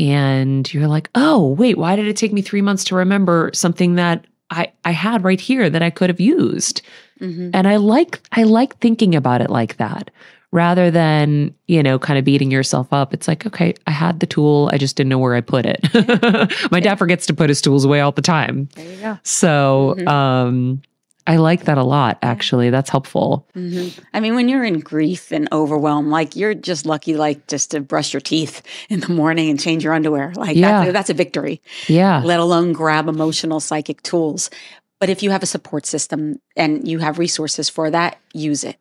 And 0.00 0.72
you're 0.72 0.88
like, 0.88 1.10
oh, 1.14 1.48
wait, 1.58 1.76
why 1.78 1.94
did 1.96 2.06
it 2.06 2.16
take 2.16 2.32
me 2.32 2.42
three 2.42 2.62
months 2.62 2.84
to 2.84 2.94
remember 2.94 3.50
something 3.52 3.96
that 3.96 4.24
I, 4.50 4.72
I 4.84 4.92
had 4.92 5.22
right 5.24 5.40
here 5.40 5.68
that 5.70 5.82
I 5.82 5.90
could 5.90 6.10
have 6.10 6.20
used? 6.20 6.82
hmm 7.18 7.50
And 7.52 7.68
I 7.68 7.76
like 7.76 8.20
I 8.32 8.44
like 8.44 8.78
thinking 8.78 9.14
about 9.14 9.40
it 9.42 9.50
like 9.50 9.76
that 9.76 10.10
rather 10.52 10.90
than, 10.90 11.54
you 11.68 11.80
know, 11.82 11.96
kind 11.98 12.18
of 12.18 12.24
beating 12.24 12.50
yourself 12.50 12.92
up. 12.92 13.14
It's 13.14 13.28
like, 13.28 13.46
okay, 13.46 13.72
I 13.86 13.92
had 13.92 14.18
the 14.20 14.26
tool, 14.26 14.68
I 14.72 14.78
just 14.78 14.96
didn't 14.96 15.10
know 15.10 15.18
where 15.18 15.36
I 15.36 15.40
put 15.42 15.64
it. 15.66 15.80
My 16.72 16.80
dad 16.80 16.96
forgets 16.96 17.26
to 17.26 17.34
put 17.34 17.48
his 17.50 17.60
tools 17.60 17.84
away 17.84 18.00
all 18.00 18.10
the 18.12 18.22
time. 18.22 18.68
there 18.74 18.86
you 18.92 19.00
go 19.00 19.18
So, 19.22 19.94
Mhm. 19.98 20.08
um 20.08 20.82
I 21.26 21.36
like 21.36 21.64
that 21.64 21.78
a 21.78 21.84
lot 21.84 22.18
actually. 22.22 22.70
That's 22.70 22.90
helpful. 22.90 23.46
hmm 23.54 23.88
I 24.12 24.20
mean, 24.20 24.34
when 24.34 24.48
you're 24.48 24.64
in 24.64 24.80
grief 24.80 25.30
and 25.32 25.48
overwhelm, 25.52 26.10
like 26.10 26.34
you're 26.34 26.54
just 26.54 26.86
lucky, 26.86 27.14
like 27.16 27.46
just 27.46 27.70
to 27.72 27.80
brush 27.80 28.12
your 28.12 28.20
teeth 28.20 28.62
in 28.88 29.00
the 29.00 29.12
morning 29.12 29.50
and 29.50 29.60
change 29.60 29.84
your 29.84 29.92
underwear. 29.92 30.32
Like 30.34 30.56
Yeah. 30.56 30.80
that's, 30.84 30.92
that's 30.92 31.10
a 31.10 31.14
victory, 31.14 31.60
Yeah. 31.88 32.22
let 32.24 32.40
alone 32.40 32.72
grab 32.72 33.06
emotional 33.08 33.60
psychic 33.60 34.02
tools. 34.02 34.50
But 34.98 35.08
if 35.08 35.22
you 35.22 35.30
have 35.30 35.42
a 35.42 35.46
support 35.46 35.86
system 35.86 36.40
and 36.56 36.86
you 36.86 36.98
have 36.98 37.18
resources 37.18 37.68
for 37.68 37.90
that, 37.90 38.18
use 38.34 38.64
it. 38.64 38.76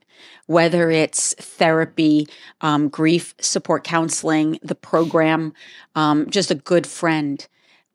Whether 0.47 0.89
it's 0.89 1.33
therapy, 1.35 2.27
um, 2.61 2.89
grief 2.89 3.35
support 3.39 3.83
counseling, 3.83 4.59
the 4.63 4.75
program, 4.75 5.53
um, 5.95 6.29
just 6.29 6.51
a 6.51 6.55
good 6.55 6.87
friend. 6.87 7.45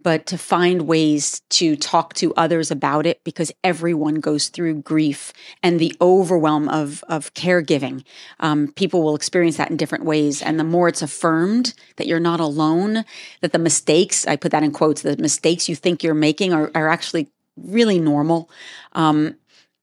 But 0.04 0.26
to 0.26 0.38
find 0.38 0.82
ways 0.82 1.40
to 1.50 1.74
talk 1.74 2.14
to 2.14 2.32
others 2.34 2.70
about 2.70 3.06
it 3.06 3.24
because 3.24 3.50
everyone 3.64 4.16
goes 4.20 4.48
through 4.48 4.82
grief 4.82 5.32
and 5.62 5.80
the 5.80 5.96
overwhelm 6.00 6.68
of 6.68 7.02
of 7.08 7.34
caregiving. 7.34 8.04
Um, 8.38 8.70
people 8.76 9.02
will 9.02 9.16
experience 9.16 9.56
that 9.56 9.70
in 9.70 9.76
different 9.76 10.04
ways, 10.04 10.40
and 10.42 10.60
the 10.60 10.64
more 10.64 10.86
it's 10.86 11.02
affirmed 11.02 11.74
that 11.96 12.06
you're 12.06 12.20
not 12.20 12.38
alone, 12.38 13.04
that 13.40 13.52
the 13.52 13.58
mistakes 13.58 14.26
I 14.28 14.36
put 14.36 14.52
that 14.52 14.62
in 14.62 14.70
quotes, 14.70 15.02
the 15.02 15.16
mistakes 15.16 15.68
you 15.68 15.74
think 15.74 16.04
you're 16.04 16.14
making 16.14 16.52
are 16.52 16.70
are 16.76 16.88
actually 16.88 17.28
really 17.56 17.98
normal. 17.98 18.48
Um, 18.92 19.36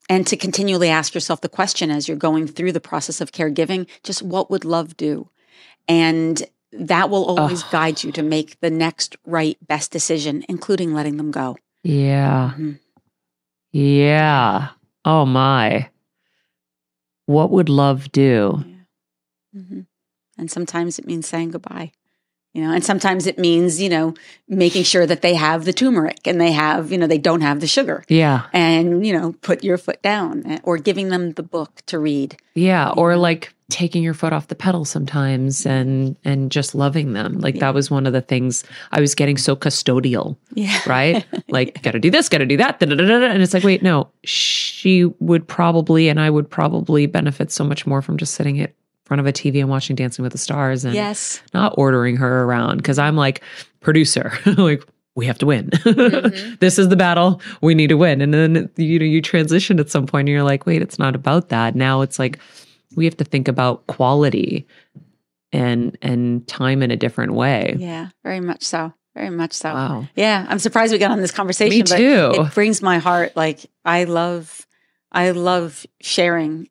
and 0.10 0.28
to 0.28 0.36
continually 0.36 0.90
ask 0.90 1.14
yourself 1.14 1.42
the 1.42 1.50
question 1.50 1.90
as 1.90 2.08
you're 2.08 2.18
going 2.18 2.48
through 2.48 2.74
the 2.74 2.82
process 2.82 3.22
of 3.22 3.32
caregiving, 3.32 3.88
just 4.04 4.22
what 4.22 4.52
would 4.52 4.66
love 4.66 4.98
do? 4.98 5.30
And 5.88 6.44
that 6.74 7.10
will 7.10 7.26
always 7.26 7.64
guide 7.64 8.04
you 8.04 8.12
to 8.14 8.24
make 8.24 8.60
the 8.62 8.70
next 8.70 9.16
right, 9.26 9.58
best 9.68 9.92
decision, 9.92 10.44
including 10.48 10.94
letting 10.94 11.18
them 11.18 11.32
go. 11.32 11.58
Yeah. 11.84 12.54
Mhm. 12.58 12.80
Yeah. 13.72 14.70
Oh 15.06 15.26
my. 15.26 15.90
What 17.26 17.52
would 17.52 17.70
love 17.70 18.12
do? 18.12 18.64
hmm 19.54 19.82
And 20.38 20.50
sometimes 20.50 20.98
it 21.00 21.06
means 21.06 21.28
saying 21.28 21.52
goodbye. 21.52 21.92
You 22.54 22.64
know, 22.64 22.74
and 22.74 22.84
sometimes 22.84 23.28
it 23.28 23.40
means, 23.40 23.82
you 23.82 23.88
know, 23.88 24.14
making 24.50 24.84
sure 24.84 25.06
that 25.06 25.22
they 25.22 25.36
have 25.36 25.64
the 25.64 25.72
turmeric 25.72 26.28
and 26.28 26.40
they 26.40 26.52
have, 26.52 26.92
you 26.92 26.98
know, 26.98 27.08
they 27.08 27.18
don't 27.18 27.40
have 27.40 27.62
the 27.62 27.68
sugar. 27.68 28.04
Yeah. 28.10 28.48
And, 28.52 29.06
you 29.06 29.14
know, 29.14 29.34
put 29.42 29.64
your 29.64 29.78
foot 29.78 30.02
down 30.02 30.46
eh, 30.46 30.60
or 30.64 30.78
giving 30.78 31.08
them 31.08 31.32
the 31.32 31.44
book 31.44 31.82
to 31.86 31.98
read. 31.98 32.36
Yeah. 32.54 32.90
Or 32.90 33.16
like 33.16 33.54
taking 33.72 34.04
your 34.04 34.14
foot 34.14 34.34
off 34.34 34.48
the 34.48 34.56
pedal 34.56 34.86
sometimes 34.86 35.66
and 35.66 36.16
and 36.24 36.52
just 36.52 36.76
loving 36.76 37.14
them. 37.14 37.40
Like 37.40 37.56
Yeah. 37.56 37.62
that 37.62 37.74
was 37.74 37.90
one 37.90 38.06
of 38.06 38.14
the 38.14 38.22
things 38.22 38.64
I 38.92 39.00
was 39.02 39.16
getting 39.16 39.38
so 39.38 39.56
custodial, 39.56 40.36
Yeah. 40.54 40.78
right? 40.86 41.26
Like 41.50 41.82
gotta 41.82 42.00
do 42.00 42.12
this, 42.12 42.30
gotta 42.30 42.46
do 42.46 42.58
that. 42.58 42.80
da, 42.80 42.86
da, 42.86 42.96
da. 42.96 43.26
And 43.26 43.42
it's 43.42 43.54
like, 43.54 43.64
wait, 43.64 43.82
no, 43.82 44.10
she 44.24 45.06
would 45.20 45.48
probably 45.48 46.08
and 46.10 46.20
I 46.20 46.30
would 46.30 46.50
probably 46.50 47.06
benefit 47.08 47.52
so 47.52 47.64
much 47.64 47.88
more 47.88 48.02
from 48.02 48.18
just 48.18 48.36
sitting 48.36 48.58
in 48.58 48.68
front 49.06 49.20
of 49.20 49.26
a 49.28 49.34
TV 49.34 49.60
and 49.60 49.70
watching 49.70 49.96
Dancing 49.96 50.24
with 50.24 50.32
the 50.32 50.38
Stars 50.38 50.86
and 50.86 50.94
Yes. 50.94 51.42
not 51.54 51.74
ordering 51.78 52.16
her 52.18 52.44
around 52.44 52.78
because 52.78 53.00
I'm 53.00 53.16
like 53.16 53.42
producer, 53.82 54.32
like 54.58 54.84
we 55.16 55.26
have 55.26 55.38
to 55.40 55.46
win. 55.46 55.70
Mhm. 55.84 56.60
this 56.60 56.80
is 56.80 56.88
the 56.90 56.96
battle. 56.96 57.42
We 57.62 57.76
need 57.76 57.88
to 57.90 57.98
win. 57.98 58.22
And 58.22 58.34
then 58.34 58.70
you 58.78 58.98
know 59.00 59.06
you 59.06 59.22
transition 59.22 59.80
at 59.80 59.90
some 59.90 60.06
point 60.08 60.28
and 60.28 60.34
you're 60.34 60.44
like, 60.44 60.66
wait, 60.66 60.82
it's 60.82 60.98
not 61.00 61.16
about 61.16 61.50
that. 61.50 61.76
Now 61.76 62.00
it's 62.02 62.18
like 62.20 62.40
we 62.96 63.06
have 63.06 63.18
to 63.18 63.24
think 63.24 63.48
about 63.48 63.88
quality 63.88 64.68
and 65.52 65.98
and 66.02 66.48
time 66.48 66.82
in 66.82 66.92
a 66.92 66.98
different 66.98 67.34
way. 67.34 67.76
Yeah. 67.78 68.10
Very 68.24 68.40
much 68.40 68.64
so. 68.64 68.94
Very 69.16 69.30
much 69.30 69.54
so. 69.54 69.74
Wow. 69.74 70.08
Yeah. 70.16 70.46
I'm 70.48 70.60
surprised 70.60 70.94
we 70.94 71.00
got 71.00 71.12
on 71.12 71.20
this 71.20 71.32
conversation. 71.32 71.78
Me 71.78 71.84
but 71.84 71.98
too. 71.98 72.42
it 72.42 72.54
brings 72.54 72.82
my 72.82 72.98
heart 73.00 73.36
like 73.36 73.66
i 73.84 74.06
love 74.06 74.66
i 75.12 75.32
love 75.32 75.86
sharing 76.02 76.70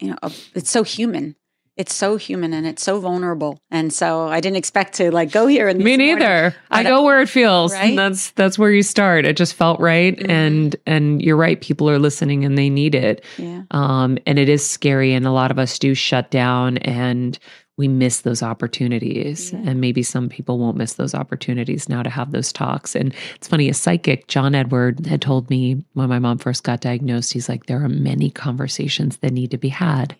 you 0.00 0.10
know 0.10 0.18
it's 0.54 0.70
so 0.70 0.82
human 0.82 1.34
it's 1.80 1.94
so 1.94 2.16
human 2.16 2.52
and 2.52 2.66
it's 2.66 2.82
so 2.82 3.00
vulnerable 3.00 3.52
and 3.70 3.92
so 4.00 4.28
i 4.28 4.38
didn't 4.40 4.56
expect 4.64 4.90
to 4.94 5.10
like 5.10 5.30
go 5.32 5.46
here 5.46 5.66
and 5.68 5.78
Me 5.82 5.96
neither. 5.96 6.54
I 6.70 6.82
go 6.82 7.02
where 7.02 7.20
it 7.22 7.28
feels. 7.28 7.72
Right? 7.72 7.90
And 7.90 7.98
that's 7.98 8.30
that's 8.32 8.58
where 8.58 8.70
you 8.70 8.82
start. 8.82 9.24
It 9.24 9.36
just 9.36 9.54
felt 9.54 9.80
right. 9.80 10.16
Mhm. 10.16 10.28
And 10.30 10.76
and 10.86 11.22
you're 11.22 11.36
right. 11.46 11.58
People 11.60 11.88
are 11.90 11.98
listening 11.98 12.44
and 12.44 12.56
they 12.58 12.68
need 12.70 12.94
it. 12.94 13.24
yeah 13.38 13.62
Um, 13.70 14.18
and 14.26 14.38
it 14.38 14.48
is 14.48 14.62
scary, 14.68 15.12
and 15.14 15.26
a 15.26 15.32
lot 15.32 15.50
of 15.50 15.58
us 15.58 15.78
do 15.78 15.94
shut 15.94 16.30
down 16.30 16.78
and 16.78 17.38
we 17.76 17.88
miss 17.88 18.20
those 18.20 18.42
opportunities. 18.42 19.52
Yeah. 19.52 19.60
And 19.70 19.80
maybe 19.80 20.02
some 20.02 20.28
people 20.28 20.58
won't 20.58 20.76
miss 20.76 20.94
those 20.94 21.14
opportunities 21.14 21.88
now 21.88 22.02
to 22.02 22.10
have 22.10 22.30
those 22.32 22.52
talks. 22.52 22.94
And 22.94 23.14
it's 23.36 23.48
funny, 23.48 23.70
a 23.70 23.74
psychic, 23.74 24.26
John 24.28 24.54
Edward, 24.54 25.06
had 25.06 25.22
told 25.22 25.48
me 25.48 25.82
when 25.94 26.08
my 26.10 26.18
mom 26.18 26.36
first 26.38 26.62
got 26.62 26.80
diagnosed, 26.82 27.32
he's 27.32 27.48
like, 27.48 27.66
there 27.66 27.82
are 27.82 27.88
many 27.88 28.30
conversations 28.30 29.16
that 29.18 29.32
need 29.32 29.50
to 29.52 29.58
be 29.58 29.70
had 29.70 30.14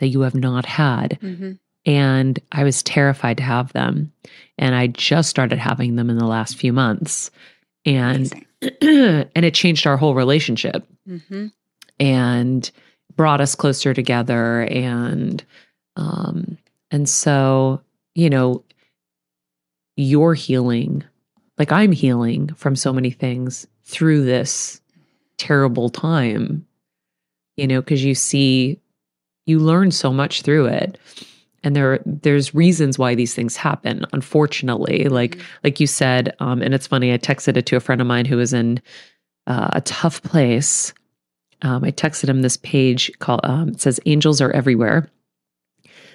that 0.00 0.08
you 0.08 0.20
have 0.22 0.34
not 0.34 0.66
had. 0.66 1.18
Mhm. 1.22 1.58
And 1.84 2.38
I 2.52 2.64
was 2.64 2.82
terrified 2.82 3.36
to 3.38 3.42
have 3.42 3.72
them. 3.72 4.12
And 4.58 4.74
I 4.74 4.86
just 4.88 5.28
started 5.30 5.58
having 5.58 5.96
them 5.96 6.10
in 6.10 6.18
the 6.18 6.26
last 6.26 6.56
few 6.56 6.72
months. 6.72 7.30
And 7.84 8.32
and 8.80 9.44
it 9.44 9.54
changed 9.54 9.86
our 9.86 9.96
whole 9.96 10.14
relationship 10.14 10.86
Mhm. 11.08 11.52
and 11.98 12.70
brought 13.16 13.40
us 13.40 13.54
closer 13.56 13.92
together 13.92 14.62
and 14.70 15.44
um 15.96 16.56
and 16.92 17.08
so 17.08 17.80
you 18.14 18.30
know 18.30 18.64
you're 19.96 20.34
healing 20.34 21.04
like 21.58 21.70
i'm 21.72 21.92
healing 21.92 22.48
from 22.54 22.74
so 22.76 22.92
many 22.92 23.10
things 23.10 23.66
through 23.84 24.24
this 24.24 24.80
terrible 25.36 25.90
time 25.90 26.64
you 27.56 27.66
know 27.66 27.80
because 27.82 28.02
you 28.04 28.14
see 28.14 28.78
you 29.46 29.58
learn 29.58 29.90
so 29.90 30.12
much 30.12 30.42
through 30.42 30.66
it. 30.66 30.98
And 31.64 31.76
there 31.76 32.00
there's 32.04 32.54
reasons 32.54 32.98
why 32.98 33.14
these 33.14 33.34
things 33.34 33.56
happen 33.56 34.04
unfortunately. 34.12 35.04
Like 35.08 35.36
Mhm. 35.36 35.42
like 35.64 35.80
you 35.80 35.86
said 35.86 36.34
um 36.40 36.60
and 36.62 36.74
it's 36.74 36.86
funny 36.88 37.12
i 37.12 37.18
texted 37.18 37.56
it 37.56 37.66
to 37.66 37.76
a 37.76 37.80
friend 37.80 38.00
of 38.00 38.06
mine 38.06 38.24
who 38.24 38.36
was 38.36 38.52
in 38.52 38.80
uh, 39.46 39.70
a 39.72 39.80
tough 39.80 40.22
place. 40.22 40.92
Um, 41.62 41.84
i 41.84 41.90
texted 41.92 42.28
him 42.28 42.42
this 42.42 42.56
page 42.58 43.10
called 43.20 43.40
um, 43.44 43.68
it 43.70 43.80
says 43.80 44.00
angels 44.06 44.40
are 44.40 44.50
everywhere. 44.52 45.08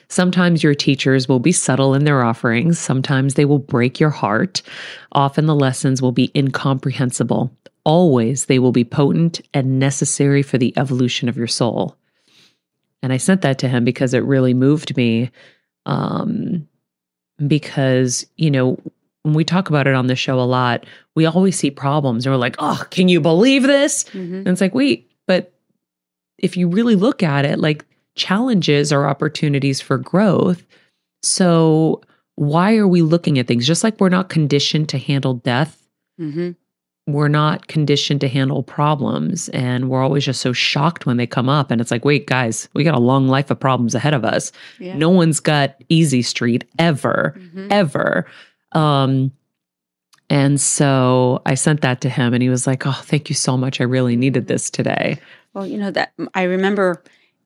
Sometimes 0.10 0.64
your 0.64 0.74
teachers 0.76 1.28
will 1.28 1.40
be 1.40 1.52
subtle 1.52 1.94
in 1.94 2.06
their 2.06 2.24
offerings. 2.24 2.80
Sometimes 2.80 3.34
they 3.34 3.44
will 3.44 3.60
break 3.60 4.00
your 4.00 4.10
heart. 4.10 4.62
Often 5.12 5.48
the 5.48 5.56
lessons 5.56 6.02
will 6.02 6.14
be 6.14 6.32
incomprehensible. 6.34 7.52
Always 7.84 8.46
they 8.46 8.60
will 8.60 8.72
be 8.72 8.86
potent 8.86 9.42
and 9.54 9.80
necessary 9.80 10.42
for 10.42 10.58
the 10.58 10.74
evolution 10.78 11.28
of 11.28 11.36
your 11.38 11.48
soul 11.48 11.96
and 13.04 13.14
i 13.14 13.18
sent 13.18 13.42
that 13.42 13.58
to 13.60 13.68
him 13.68 13.84
because 13.86 14.14
it 14.14 14.24
really 14.24 14.54
moved 14.54 14.96
me 14.98 15.30
um, 15.86 16.68
because 17.46 18.26
you 18.38 18.50
know 18.52 18.78
when 19.24 19.34
we 19.34 19.44
talk 19.44 19.70
about 19.70 19.88
it 19.88 19.94
on 19.96 20.08
the 20.08 20.16
show 20.16 20.40
a 20.40 20.42
lot 20.44 20.86
we 21.16 21.26
always 21.26 21.58
see 21.58 21.70
problems 21.72 22.26
and 22.26 22.34
we're 22.34 22.38
like 22.40 22.56
oh 22.60 22.84
can 22.92 23.08
you 23.10 23.20
believe 23.22 23.64
this 23.64 24.04
Mhm. 24.06 24.40
and 24.40 24.48
it's 24.48 24.62
like 24.62 24.74
wait 24.74 25.12
but 25.28 25.54
if 26.38 26.56
you 26.58 26.68
really 26.68 26.96
look 26.96 27.24
at 27.24 27.46
it 27.46 27.60
like 27.60 27.86
challenges 28.16 28.92
are 28.92 29.08
opportunities 29.08 29.80
for 29.82 29.98
growth 29.98 30.66
so 31.24 32.02
why 32.36 32.76
are 32.78 32.88
we 32.88 33.02
looking 33.02 33.38
at 33.40 33.48
things 33.48 33.66
just 33.68 33.84
like 33.84 34.00
we're 34.00 34.10
not 34.10 34.30
conditioned 34.30 34.90
to 34.90 34.98
handle 34.98 35.36
death 35.36 35.84
Mhm. 36.20 36.56
We're 37.08 37.28
not 37.30 37.68
conditioned 37.68 38.20
to 38.22 38.28
handle 38.28 38.62
problems 38.62 39.48
and 39.50 39.90
we're 39.90 40.04
always 40.04 40.26
just 40.26 40.42
so 40.42 40.52
shocked 40.54 41.06
when 41.06 41.16
they 41.18 41.26
come 41.26 41.48
up 41.50 41.72
and 41.72 41.80
it's 41.82 41.90
like 41.90 42.04
wait 42.06 42.28
guys 42.28 42.68
we 42.74 42.84
got 42.84 42.94
a 42.94 43.00
long 43.00 43.28
life 43.28 43.50
of 43.50 43.60
problems 43.60 43.96
ahead 43.96 44.14
of 44.14 44.24
us 44.26 44.52
Yeah. 44.80 44.96
no 44.98 45.10
one's 45.10 45.40
got 45.40 45.76
easy 45.90 46.22
street 46.22 46.66
ever 46.78 47.34
Mhm. 47.40 47.68
ever 47.72 48.26
um 48.74 49.32
and 50.30 50.60
so 50.60 51.42
i 51.46 51.56
sent 51.56 51.80
that 51.82 52.02
to 52.02 52.10
him 52.10 52.34
and 52.34 52.44
he 52.44 52.50
was 52.50 52.68
like 52.68 52.86
oh 52.86 53.00
thank 53.06 53.30
you 53.30 53.36
so 53.36 53.56
much 53.56 53.80
i 53.80 53.86
really 53.86 54.16
needed 54.18 54.48
this 54.48 54.70
today 54.70 55.18
Well, 55.54 55.66
you 55.66 55.78
know 55.78 55.92
that 55.92 56.12
I 56.36 56.44
remember 56.44 57.02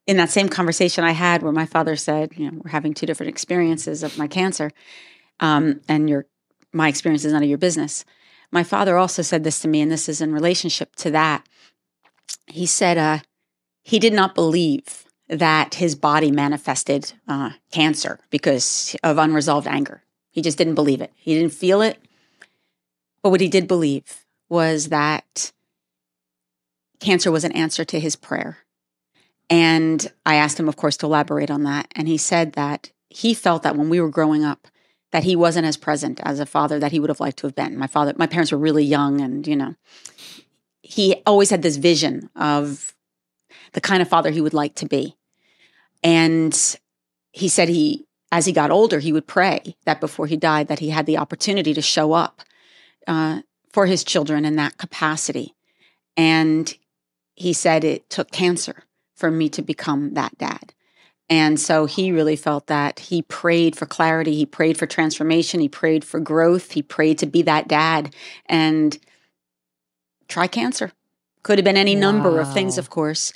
in 0.08 0.18
that 0.18 0.32
same 0.32 0.50
conversation 0.50 1.04
I 1.04 1.12
had 1.12 1.44
where 1.44 1.54
my 1.54 1.66
father 1.68 1.96
said, 1.96 2.32
you 2.36 2.50
know, 2.50 2.60
we're 2.64 2.72
having 2.72 2.94
two 2.94 3.06
different 3.06 3.30
experiences 3.30 4.02
of 4.04 4.18
my 4.18 4.28
cancer, 4.28 4.72
um, 5.40 5.80
and 5.88 6.10
your 6.10 6.26
my 6.74 6.88
experience 6.90 7.24
is 7.24 7.32
none 7.32 7.44
of 7.44 7.48
your 7.48 7.60
business. 7.60 8.04
My 8.52 8.64
father 8.64 8.98
also 8.98 9.22
said 9.22 9.44
this 9.44 9.60
to 9.60 9.68
me, 9.68 9.82
and 9.82 9.92
this 9.92 10.10
is 10.10 10.22
in 10.22 10.34
relationship 10.34 10.96
to 10.98 11.12
that. 11.12 11.48
He 12.48 12.66
said 12.66 12.98
uh, 12.98 13.20
he 13.82 14.00
did 14.00 14.14
not 14.14 14.36
believe 14.36 15.06
that 15.30 15.76
his 15.76 15.96
body 15.96 16.32
manifested 16.32 17.14
uh, 17.28 17.52
cancer 17.72 18.20
because 18.30 18.96
of 19.04 19.18
unresolved 19.18 19.68
anger. 19.68 20.04
He 20.30 20.42
just 20.42 20.58
didn't 20.58 20.76
believe 20.76 21.02
it. 21.02 21.14
He 21.16 21.36
didn't 21.36 21.54
feel 21.54 21.82
it. 21.82 21.98
But 23.24 23.30
what 23.30 23.42
he 23.42 23.48
did 23.48 23.68
believe 23.68 24.26
was 24.50 24.90
that 24.90 25.52
cancer 27.00 27.32
was 27.32 27.44
an 27.44 27.54
answer 27.54 27.86
to 27.86 28.00
his 28.00 28.16
prayer. 28.16 28.58
And 29.50 30.12
I 30.26 30.36
asked 30.36 30.60
him, 30.60 30.70
of 30.70 30.78
course, 30.78 30.98
to 30.98 31.06
elaborate 31.06 31.52
on 31.52 31.64
that. 31.64 31.88
And 31.96 32.08
he 32.08 32.18
said 32.18 32.54
that 32.54 32.92
he 33.10 33.34
felt 33.34 33.64
that 33.64 33.76
when 33.76 33.90
we 33.90 34.00
were 34.00 34.10
growing 34.10 34.44
up, 34.44 34.68
that 35.12 35.24
he 35.24 35.36
wasn't 35.36 35.66
as 35.66 35.78
present 35.78 36.20
as 36.24 36.40
a 36.40 36.46
father 36.46 36.80
that 36.80 36.92
he 36.92 37.00
would 37.00 37.10
have 37.10 37.20
liked 37.20 37.38
to 37.40 37.48
have 37.48 37.56
been. 37.56 37.78
My 37.78 37.88
father, 37.88 38.14
my 38.18 38.28
parents 38.28 38.52
were 38.52 38.58
really 38.58 38.84
young, 38.84 39.22
and 39.22 39.46
you 39.46 39.56
know, 39.56 39.76
he 40.82 41.22
always 41.26 41.50
had 41.50 41.62
this 41.62 41.78
vision 41.78 42.30
of 42.36 42.96
the 43.74 43.82
kind 43.82 44.02
of 44.02 44.10
father 44.10 44.32
he 44.32 44.42
would 44.42 44.54
like 44.54 44.76
to 44.76 44.86
be. 44.86 45.16
And 46.04 46.78
he 47.32 47.48
said 47.48 47.70
he, 47.70 48.06
as 48.32 48.46
he 48.46 48.52
got 48.52 48.72
older, 48.72 49.00
he 49.00 49.14
would 49.14 49.28
pray 49.28 49.76
that 49.86 50.02
before 50.02 50.28
he 50.28 50.38
died, 50.38 50.68
that 50.68 50.80
he 50.80 50.90
had 50.90 51.06
the 51.06 51.18
opportunity 51.18 51.74
to 51.74 51.82
show 51.82 52.14
up 52.14 52.42
uh, 53.08 53.42
for 53.72 53.86
his 53.86 54.04
children 54.04 54.46
in 54.46 54.56
that 54.56 54.78
capacity. 54.78 55.56
And 56.18 56.76
he 57.36 57.54
said 57.54 57.84
it 57.84 58.10
took 58.10 58.32
cancer 58.32 58.84
for 59.16 59.32
me 59.32 59.50
to 59.50 59.62
become 59.62 60.14
that 60.14 60.38
dad. 60.38 60.74
And 61.32 61.58
so 61.58 61.86
he 61.86 62.12
really 62.12 62.36
felt 62.36 62.68
that 62.68 63.00
he 63.00 63.22
prayed 63.22 63.78
for 63.78 63.86
clarity, 63.86 64.36
he 64.36 64.46
prayed 64.46 64.78
for 64.78 64.86
transformation, 64.86 65.62
he 65.62 65.70
prayed 65.70 66.04
for 66.04 66.20
growth, 66.20 66.74
he 66.74 66.84
prayed 66.84 67.20
to 67.20 67.26
be 67.26 67.42
that 67.44 67.70
dad 67.70 68.14
and 68.48 69.00
try 70.28 70.48
cancer. 70.48 70.92
Could 71.44 71.58
have 71.58 71.64
been 71.64 71.78
any 71.78 71.96
number 71.96 72.42
of 72.42 72.54
things, 72.54 72.78
of 72.78 72.90
course. 72.90 73.32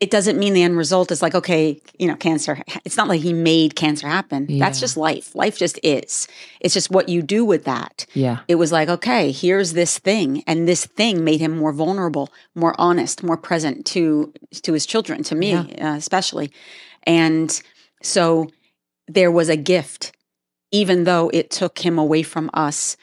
It 0.00 0.10
doesn't 0.10 0.38
mean 0.38 0.52
the 0.52 0.64
end 0.64 0.76
result 0.76 1.10
is 1.12 1.22
like, 1.22 1.34
okay, 1.34 1.80
you 1.98 2.08
know, 2.08 2.16
cancer. 2.16 2.60
It's 2.84 2.96
not 2.96 3.08
like 3.08 3.20
he 3.20 3.32
made 3.32 3.76
cancer 3.76 4.08
happen. 4.08 4.58
That's 4.58 4.80
just 4.80 4.96
life. 4.96 5.34
Life 5.34 5.58
just 5.58 5.78
is. 5.84 6.26
It's 6.60 6.74
just 6.74 6.90
what 6.90 7.08
you 7.08 7.22
do 7.22 7.44
with 7.44 7.64
that 7.64 8.04
yeah 8.14 8.40
it 8.48 8.56
was 8.56 8.72
like, 8.72 8.88
okay, 8.88 9.30
here's 9.30 9.74
this 9.74 9.98
thing, 9.98 10.42
and 10.46 10.66
this 10.66 10.86
thing 10.86 11.22
made 11.22 11.40
him 11.40 11.56
more 11.56 11.72
vulnerable, 11.72 12.30
more 12.54 12.74
honest, 12.78 13.22
more 13.22 13.36
present 13.36 13.86
to 13.86 14.32
to 14.62 14.72
his 14.72 14.86
children, 14.86 15.22
to 15.22 15.34
me 15.36 15.54
uh, 15.54 15.94
especially, 15.94 16.50
and 17.04 17.60
so 18.02 18.48
there 19.06 19.30
was 19.30 19.48
a 19.48 19.56
gift, 19.56 20.12
even 20.70 21.04
though 21.04 21.30
it 21.32 21.50
took 21.50 21.78
him 21.78 21.98
away 21.98 22.22
from 22.22 22.50
us. 22.52 22.96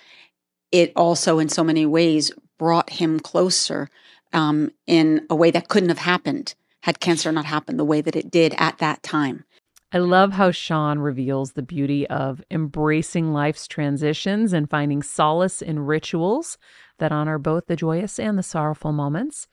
It 0.71 0.91
also, 0.95 1.39
in 1.39 1.49
so 1.49 1.63
many 1.63 1.86
ways, 1.86 2.31
brought 2.58 2.89
him 2.89 3.19
closer 3.19 3.89
um, 4.34 4.71
in 4.88 5.25
a 5.29 5.36
way 5.36 5.51
that 5.51 5.67
couldn't 5.67 5.89
have 5.89 5.99
happened 5.99 6.55
had 6.86 6.99
cancer 6.99 7.31
not 7.31 7.45
happened 7.45 7.79
the 7.79 7.84
way 7.86 7.99
that 7.99 8.15
it 8.15 8.29
did 8.29 8.53
at 8.60 8.77
that 8.77 9.01
time. 9.01 9.43
I 9.91 9.97
love 9.97 10.34
how 10.34 10.51
Seane 10.51 10.99
reveals 10.99 11.53
the 11.53 11.63
beauty 11.63 12.05
of 12.08 12.43
embracing 12.51 13.34
life's 13.34 13.67
transitions 13.67 14.53
and 14.53 14.69
finding 14.69 15.01
solace 15.01 15.63
in 15.63 15.79
rituals 15.79 16.60
that 16.99 17.12
honor 17.12 17.39
both 17.39 17.65
the 17.65 17.75
joyous 17.75 18.19
and 18.19 18.38
the 18.38 18.43
sorrowful 18.43 18.91
moments. 18.91 19.47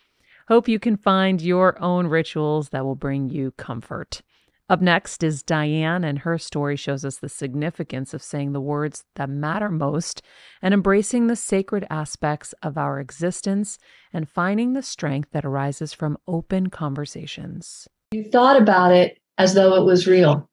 Hope 0.48 0.68
you 0.68 0.78
can 0.78 0.96
find 0.96 1.40
your 1.40 1.80
own 1.80 2.06
rituals 2.06 2.68
that 2.70 2.84
will 2.84 2.96
bring 2.96 3.30
you 3.30 3.52
comfort. 3.52 4.20
Up 4.68 4.80
next 4.80 5.22
is 5.22 5.42
Dianne, 5.42 6.04
and 6.04 6.20
her 6.20 6.38
story 6.38 6.76
shows 6.76 7.04
us 7.04 7.18
the 7.18 7.28
significance 7.28 8.14
of 8.14 8.22
saying 8.22 8.52
the 8.52 8.60
words 8.60 9.04
that 9.16 9.28
matter 9.28 9.68
most 9.68 10.22
and 10.62 10.72
embracing 10.72 11.26
the 11.26 11.36
sacred 11.36 11.86
aspects 11.90 12.54
of 12.62 12.78
our 12.78 13.00
existence 13.00 13.78
and 14.12 14.28
finding 14.28 14.72
the 14.72 14.82
strength 14.82 15.30
that 15.32 15.44
arises 15.44 15.92
from 15.92 16.16
open 16.26 16.70
conversations. 16.70 17.88
You 18.12 18.24
thought 18.24 18.60
about 18.60 18.92
it 18.92 19.18
as 19.36 19.54
though 19.54 19.74
it 19.74 19.84
was 19.84 20.06
real. 20.06 20.48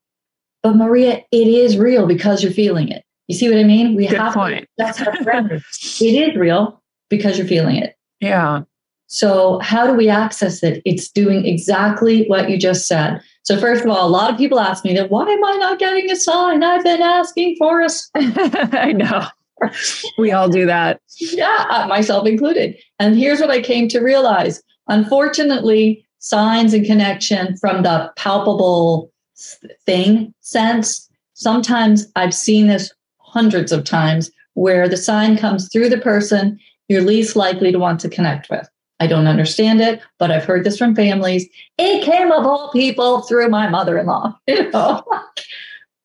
But 0.63 0.75
Maria, 0.75 1.23
it 1.31 1.47
is 1.47 1.77
real 1.77 2.05
because 2.05 2.43
you're 2.43 2.51
feeling 2.51 2.89
it. 2.89 3.03
You 3.27 3.35
see 3.35 3.47
what 3.47 3.59
I 3.59 3.63
mean? 3.63 3.95
We 3.95 4.07
Good 4.07 4.17
have 4.17 4.33
point. 4.33 4.61
To, 4.61 4.67
that's 4.77 4.99
our 5.01 5.15
friend. 5.23 5.51
it 5.51 6.01
is 6.01 6.35
real 6.35 6.81
because 7.09 7.37
you're 7.37 7.47
feeling 7.47 7.77
it. 7.77 7.95
Yeah. 8.19 8.63
So 9.11 9.57
how 9.59 9.87
do 9.87 9.93
we 9.93 10.07
access 10.07 10.61
it? 10.61 10.83
It's 10.85 11.09
doing 11.09 11.45
exactly 11.45 12.25
what 12.27 12.47
you 12.47 12.59
just 12.59 12.87
said. 12.87 13.21
So 13.41 13.59
first 13.59 13.83
of 13.83 13.89
all, 13.89 14.07
a 14.07 14.09
lot 14.09 14.31
of 14.31 14.37
people 14.37 14.59
ask 14.59 14.85
me 14.85 14.93
that 14.93 15.09
why 15.09 15.27
am 15.27 15.43
I 15.43 15.57
not 15.57 15.79
getting 15.79 16.11
a 16.11 16.15
sign? 16.15 16.63
I've 16.63 16.83
been 16.83 17.01
asking 17.01 17.55
for 17.57 17.81
us. 17.81 18.07
I 18.15 18.93
know. 18.93 19.25
We 20.19 20.31
all 20.31 20.47
do 20.47 20.67
that. 20.67 21.01
Yeah, 21.17 21.65
uh, 21.69 21.87
myself 21.87 22.27
included. 22.27 22.77
And 22.99 23.17
here's 23.17 23.41
what 23.41 23.49
I 23.49 23.61
came 23.61 23.87
to 23.89 23.99
realize. 23.99 24.61
Unfortunately, 24.87 26.05
signs 26.19 26.73
and 26.75 26.85
connection 26.85 27.57
from 27.57 27.81
the 27.81 28.13
palpable 28.15 29.11
thing 29.87 30.35
sense. 30.41 31.09
Sometimes 31.33 32.05
I've 32.15 32.33
seen 32.33 32.67
this 32.67 32.93
hundreds 33.17 33.71
of 33.71 33.85
times 33.85 34.29
where 34.53 34.87
the 34.87 34.97
sign 34.97 35.35
comes 35.35 35.67
through 35.71 35.89
the 35.89 35.97
person 35.97 36.59
you're 36.87 37.01
least 37.01 37.35
likely 37.35 37.71
to 37.71 37.79
want 37.79 37.99
to 38.01 38.09
connect 38.09 38.49
with. 38.49 38.69
I 38.99 39.07
don't 39.07 39.27
understand 39.27 39.81
it, 39.81 40.01
but 40.17 40.29
I've 40.29 40.43
heard 40.43 40.65
this 40.65 40.77
from 40.77 40.95
families. 40.95 41.47
It 41.77 42.03
came 42.03 42.31
of 42.31 42.45
all 42.45 42.71
people 42.71 43.21
through 43.21 43.49
my 43.49 43.69
mother-in-law. 43.69 44.37
You 44.47 44.69
know, 44.71 45.03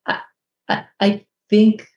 I, 0.07 0.21
I, 0.69 0.85
I 1.01 1.25
think 1.51 1.89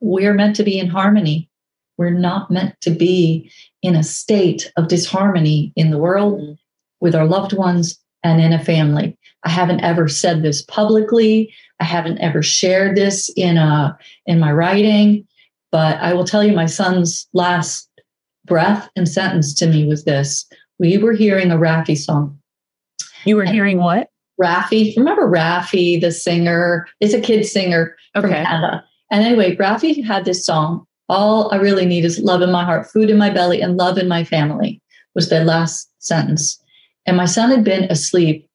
we're 0.00 0.34
meant 0.34 0.56
to 0.56 0.64
be 0.64 0.78
in 0.78 0.88
harmony. 0.88 1.50
We're 1.96 2.10
not 2.10 2.50
meant 2.50 2.80
to 2.82 2.90
be 2.90 3.50
in 3.82 3.96
a 3.96 4.02
state 4.02 4.72
of 4.76 4.88
disharmony 4.88 5.72
in 5.76 5.90
the 5.90 5.98
world, 5.98 6.40
mm-hmm. 6.40 6.52
with 7.00 7.14
our 7.14 7.26
loved 7.26 7.52
ones, 7.52 7.98
and 8.22 8.40
in 8.40 8.52
a 8.52 8.64
family. 8.64 9.18
I 9.44 9.50
haven't 9.50 9.80
ever 9.80 10.08
said 10.08 10.42
this 10.42 10.62
publicly. 10.62 11.52
I 11.80 11.84
haven't 11.84 12.18
ever 12.18 12.42
shared 12.42 12.96
this 12.96 13.30
in 13.36 13.56
a 13.56 13.96
in 14.26 14.40
my 14.40 14.52
writing, 14.52 15.26
but 15.70 15.98
I 15.98 16.14
will 16.14 16.24
tell 16.24 16.42
you 16.42 16.54
my 16.54 16.66
son's 16.66 17.28
last 17.34 17.88
breath 18.44 18.88
and 18.96 19.08
sentence 19.08 19.54
to 19.54 19.66
me 19.66 19.86
was 19.86 20.04
this 20.04 20.46
we 20.78 20.98
were 20.98 21.12
hearing 21.12 21.50
a 21.50 21.56
Raffi 21.56 21.96
song. 21.96 22.38
You 23.24 23.36
were 23.36 23.42
and 23.42 23.54
hearing 23.54 23.78
what? 23.78 24.08
Raffi. 24.42 24.96
Remember 24.96 25.28
Raffi, 25.28 26.00
the 26.00 26.10
singer? 26.10 26.86
Is 27.00 27.14
a 27.14 27.20
kid 27.20 27.46
singer 27.46 27.96
okay. 28.16 28.26
from 28.26 28.30
Canada. 28.30 28.84
And 29.10 29.24
anyway, 29.24 29.56
Raffi 29.56 30.04
had 30.04 30.24
this 30.24 30.44
song. 30.44 30.84
All 31.08 31.52
I 31.52 31.56
really 31.56 31.86
need 31.86 32.04
is 32.04 32.18
love 32.18 32.42
in 32.42 32.50
my 32.50 32.64
heart, 32.64 32.90
food 32.90 33.10
in 33.10 33.18
my 33.18 33.30
belly, 33.30 33.60
and 33.60 33.76
love 33.76 33.98
in 33.98 34.08
my 34.08 34.24
family 34.24 34.80
was 35.14 35.28
the 35.28 35.44
last 35.44 35.88
sentence. 35.98 36.60
And 37.06 37.16
my 37.16 37.26
son 37.26 37.50
had 37.50 37.62
been 37.62 37.84
asleep 37.84 38.48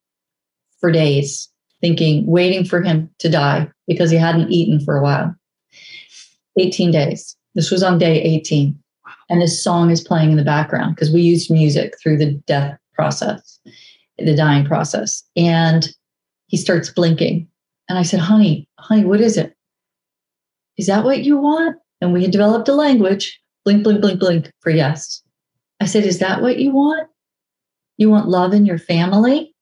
for 0.80 0.92
days, 0.92 1.48
thinking, 1.80 2.26
waiting 2.26 2.66
for 2.66 2.82
him 2.82 3.10
to 3.20 3.30
die 3.30 3.70
because 3.88 4.10
he 4.10 4.18
hadn't 4.18 4.52
eaten 4.52 4.84
for 4.84 4.98
a 4.98 5.04
while. 5.04 5.36
18 6.60 6.92
days. 6.92 7.38
This 7.56 7.72
was 7.72 7.84
on 7.84 7.98
day 7.98 8.22
18 8.22 8.78
and 9.30 9.42
this 9.42 9.64
song 9.64 9.92
is 9.92 10.02
playing 10.02 10.32
in 10.32 10.38
the 10.38 10.44
background 10.44 10.96
because 10.96 11.12
we 11.12 11.22
used 11.22 11.52
music 11.52 11.96
through 12.02 12.18
the 12.18 12.32
death 12.48 12.78
process, 12.94 13.60
the 14.18 14.36
dying 14.36 14.66
process. 14.66 15.24
And 15.36 15.88
he 16.48 16.58
starts 16.58 16.90
blinking. 16.90 17.48
And 17.88 17.98
I 17.98 18.04
said, 18.04 18.20
honey, 18.20 18.68
honey, 18.80 19.06
what 19.06 19.22
is 19.22 19.38
it? 19.38 19.56
Is 20.78 20.88
that 20.88 21.04
what 21.04 21.24
you 21.24 21.38
want? 21.38 21.78
And 22.02 22.14
we 22.14 22.24
had 22.24 22.32
developed 22.32 22.70
a 22.70 22.74
language 22.74 23.40
blink, 23.66 23.84
blink, 23.84 24.02
blink, 24.02 24.20
blink 24.20 24.52
for 24.62 24.70
yes. 24.70 25.22
I 25.80 25.86
said, 25.86 26.04
Is 26.04 26.20
that 26.20 26.42
what 26.42 26.58
you 26.58 26.72
want? 26.72 27.08
You 27.98 28.10
want 28.10 28.30
love 28.30 28.54
in 28.54 28.66
your 28.66 28.78
family? 28.78 29.54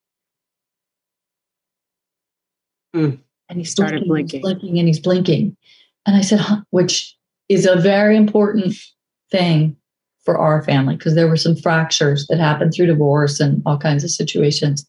Mm. 2.95 3.19
And 3.49 3.59
he 3.59 3.65
started 3.65 4.03
blinking, 4.05 4.41
blinking 4.41 4.77
and 4.77 4.87
he's 4.87 4.99
blinking. 4.99 5.55
And 6.05 6.15
I 6.15 6.21
said, 6.21 6.39
huh, 6.39 6.61
which 6.69 7.15
is 7.49 7.65
a 7.65 7.75
very 7.75 8.15
important 8.15 8.75
thing 9.31 9.75
for 10.25 10.37
our 10.37 10.61
family 10.63 10.95
because 10.95 11.15
there 11.15 11.27
were 11.27 11.37
some 11.37 11.55
fractures 11.55 12.27
that 12.27 12.39
happened 12.39 12.73
through 12.73 12.87
divorce 12.87 13.39
and 13.39 13.61
all 13.65 13.77
kinds 13.77 14.03
of 14.03 14.11
situations. 14.11 14.85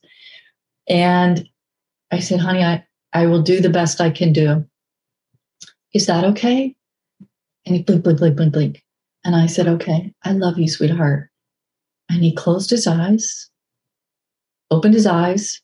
And 0.88 1.48
I 2.10 2.18
said, 2.18 2.40
honey, 2.40 2.64
I, 2.64 2.84
I 3.12 3.26
will 3.26 3.42
do 3.42 3.60
the 3.60 3.70
best 3.70 4.00
I 4.00 4.10
can 4.10 4.32
do. 4.32 4.64
Is 5.94 6.06
that 6.06 6.24
okay? 6.24 6.74
And 7.66 7.76
he 7.76 7.82
blink, 7.82 8.02
blink, 8.02 8.18
blink, 8.18 8.36
blink, 8.36 8.52
blink. 8.52 8.82
And 9.24 9.36
I 9.36 9.46
said, 9.46 9.68
okay, 9.68 10.12
I 10.24 10.32
love 10.32 10.58
you, 10.58 10.68
sweetheart. 10.68 11.30
And 12.10 12.22
he 12.22 12.34
closed 12.34 12.70
his 12.70 12.86
eyes, 12.86 13.50
opened 14.70 14.94
his 14.94 15.06
eyes. 15.06 15.60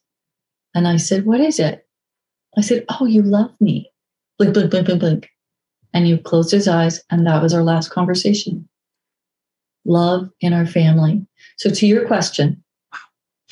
And 0.75 0.87
I 0.87 0.99
said, 0.99 1.25
what 1.25 1.41
is 1.41 1.59
it? 1.59 1.87
I 2.57 2.61
said, 2.61 2.85
oh, 2.89 3.07
you 3.07 3.23
love 3.23 3.51
me. 3.61 3.91
Blink, 4.39 4.55
blink, 4.55 4.71
blink, 4.71 4.87
blink, 4.87 5.01
blink 5.01 5.31
and 5.95 6.09
you 6.09 6.19
closed 6.19 6.51
his 6.51 6.69
eyes, 6.69 7.01
and 7.11 7.27
that 7.27 7.41
was 7.41 7.55
our 7.55 7.63
last 7.63 7.91
conversation. 7.91 8.69
Love 9.87 10.29
in 10.41 10.53
our 10.53 10.67
family. 10.67 11.25
So, 11.57 11.71
to 11.71 11.87
your 11.87 12.07
question, 12.07 12.63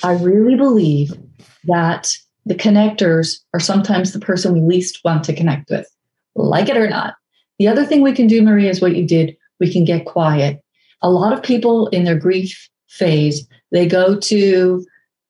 I 0.02 0.14
really 0.14 0.57
believe 0.57 1.12
that 1.64 2.12
the 2.44 2.55
connectors 2.55 3.38
are 3.55 3.61
sometimes 3.61 4.12
the 4.12 4.18
person 4.18 4.52
we 4.52 4.61
least 4.61 5.00
want 5.05 5.24
to 5.24 5.35
connect 5.35 5.70
with, 5.70 5.87
like 6.35 6.68
it 6.68 6.76
or 6.76 6.88
not. 6.88 7.14
The 7.59 7.68
other 7.68 7.87
thing 7.87 8.02
we 8.02 8.12
can 8.12 8.26
do, 8.26 8.42
Maria, 8.42 8.70
is 8.70 8.81
what 8.81 8.96
you 8.96 9.07
did. 9.07 9.37
We 9.61 9.72
can 9.72 9.85
get 9.85 10.07
quiet. 10.07 10.61
A 11.02 11.11
lot 11.11 11.33
of 11.33 11.42
people 11.42 11.87
in 11.88 12.05
their 12.05 12.18
grief 12.18 12.68
phase, 12.88 13.46
they 13.70 13.87
go 13.87 14.18
to, 14.18 14.85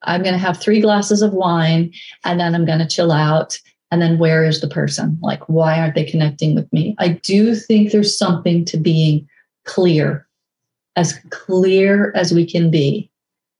I'm 0.04 0.22
going 0.22 0.32
to 0.32 0.38
have 0.38 0.58
three 0.58 0.80
glasses 0.80 1.20
of 1.20 1.34
wine 1.34 1.92
and 2.24 2.40
then 2.40 2.54
I'm 2.54 2.64
going 2.64 2.78
to 2.78 2.88
chill 2.88 3.12
out 3.12 3.58
and 3.92 4.00
then 4.00 4.18
where 4.18 4.42
is 4.42 4.62
the 4.62 4.68
person? 4.68 5.18
Like 5.20 5.46
why 5.50 5.78
aren't 5.78 5.94
they 5.94 6.04
connecting 6.04 6.54
with 6.54 6.72
me? 6.72 6.96
I 6.98 7.08
do 7.08 7.54
think 7.54 7.92
there's 7.92 8.16
something 8.16 8.64
to 8.64 8.78
being 8.78 9.28
clear 9.64 10.26
as 10.96 11.18
clear 11.30 12.10
as 12.16 12.32
we 12.32 12.44
can 12.50 12.70
be. 12.70 13.10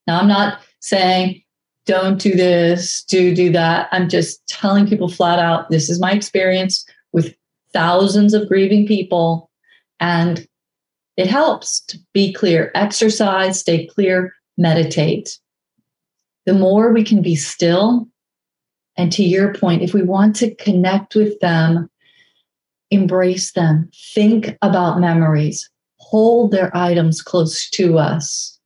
Now 0.06 0.18
i'm 0.18 0.26
not 0.26 0.60
saying 0.80 1.42
don't 1.86 2.20
do 2.20 2.34
this 2.34 3.04
do 3.04 3.34
do 3.34 3.52
that. 3.52 3.88
I'm 3.92 4.08
just 4.08 4.44
telling 4.48 4.88
people 4.88 5.08
flat 5.08 5.38
out 5.38 5.70
this 5.70 5.90
is 5.90 6.00
my 6.00 6.12
experience 6.12 6.84
with 7.12 7.34
thousands 7.72 8.34
of 8.34 8.48
grieving 8.48 8.86
people. 8.86 9.50
And 10.00 10.46
it 11.16 11.26
helps 11.26 11.80
to 11.86 11.98
be 12.14 12.32
clear 12.32 12.72
exercise 12.74 13.60
stay 13.60 13.86
clear 13.86 14.32
meditate. 14.56 15.38
The 16.46 16.54
more 16.54 16.90
we 16.92 17.04
can 17.04 17.20
be 17.20 17.36
still 17.36 18.08
and 18.96 19.12
to 19.12 19.22
your 19.22 19.54
point, 19.54 19.82
if 19.82 19.94
we 19.94 20.02
want 20.02 20.36
to 20.36 20.54
connect 20.56 21.14
with 21.14 21.38
them, 21.40 21.88
embrace 22.90 23.52
them, 23.52 23.90
think 24.14 24.56
about 24.60 25.00
memories, 25.00 25.70
hold 25.96 26.50
their 26.50 26.74
items 26.76 27.22
close 27.22 27.70
to 27.70 27.98
us, 27.98 28.58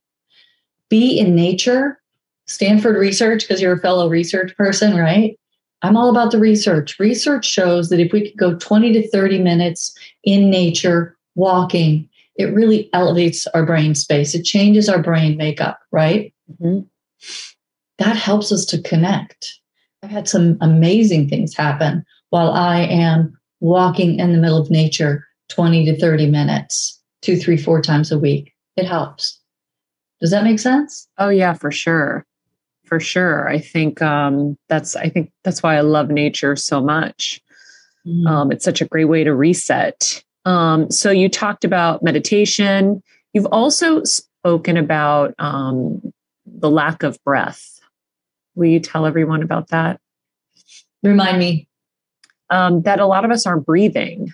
be 0.89 1.17
in 1.17 1.35
nature. 1.35 1.99
Stanford 2.49 2.95
research, 2.95 3.41
because 3.41 3.61
you're 3.61 3.73
a 3.73 3.79
fellow 3.79 4.07
research 4.07 4.55
person, 4.55 4.95
right? 4.95 5.37
I'm 5.81 5.97
all 5.97 6.09
about 6.09 6.31
the 6.31 6.39
research. 6.39 6.97
Research 6.97 7.45
shows 7.45 7.89
that 7.89 7.99
if 7.99 8.13
we 8.13 8.29
could 8.29 8.37
go 8.37 8.55
20 8.55 8.93
to 8.93 9.09
30 9.09 9.39
minutes 9.39 9.93
in 10.23 10.49
nature, 10.49 11.17
walking, 11.35 12.09
it 12.35 12.53
really 12.53 12.89
elevates 12.93 13.47
our 13.47 13.65
brain 13.65 13.95
space. 13.95 14.33
It 14.33 14.43
changes 14.43 14.89
our 14.89 15.01
brain 15.01 15.37
makeup, 15.37 15.79
right? 15.91 16.33
Mm-hmm. 16.51 16.85
That 17.97 18.15
helps 18.15 18.51
us 18.51 18.65
to 18.67 18.81
connect. 18.81 19.59
I've 20.07 20.13
had 20.13 20.29
some 20.29 20.57
amazing 20.61 21.27
things 21.27 21.53
happen 21.53 22.05
while 22.29 22.51
I 22.51 22.79
am 22.79 23.37
walking 23.59 24.19
in 24.19 24.31
the 24.31 24.37
middle 24.37 24.57
of 24.57 24.71
nature 24.71 25.27
20 25.49 25.83
to 25.83 25.99
30 25.99 26.27
minutes, 26.27 26.97
two, 27.21 27.35
three, 27.35 27.57
four 27.57 27.81
times 27.81 28.09
a 28.09 28.17
week. 28.17 28.53
It 28.77 28.85
helps. 28.85 29.37
Does 30.21 30.31
that 30.31 30.45
make 30.45 30.59
sense? 30.59 31.09
Oh, 31.17 31.27
yeah, 31.27 31.51
for 31.51 31.71
sure. 31.71 32.25
For 32.85 33.01
sure. 33.01 33.49
I 33.49 33.59
think 33.59 34.01
um, 34.01 34.57
that's 34.69 34.95
I 34.95 35.09
think 35.09 35.29
that's 35.43 35.61
why 35.61 35.75
I 35.75 35.81
love 35.81 36.09
nature 36.09 36.55
so 36.55 36.79
much. 36.79 37.41
Mm. 38.07 38.27
Um, 38.29 38.51
it's 38.53 38.63
such 38.63 38.79
a 38.79 38.85
great 38.85 39.09
way 39.09 39.25
to 39.25 39.35
reset. 39.35 40.23
Um, 40.45 40.89
so 40.89 41.11
you 41.11 41.27
talked 41.27 41.65
about 41.65 42.01
meditation. 42.01 43.03
You've 43.33 43.47
also 43.47 44.05
spoken 44.05 44.77
about 44.77 45.35
um, 45.37 46.01
the 46.45 46.69
lack 46.69 47.03
of 47.03 47.21
breath 47.25 47.76
Will 48.57 48.65
you 48.65 48.79
tell 48.79 49.05
everyone 49.05 49.43
about 49.43 49.67
that? 49.67 50.01
Remind 51.03 51.37
me. 51.37 51.67
Um, 52.49 52.81
that 52.81 52.99
a 52.99 53.05
lot 53.05 53.23
of 53.23 53.29
us 53.29 53.45
aren't 53.45 53.65
breathing. 53.65 54.33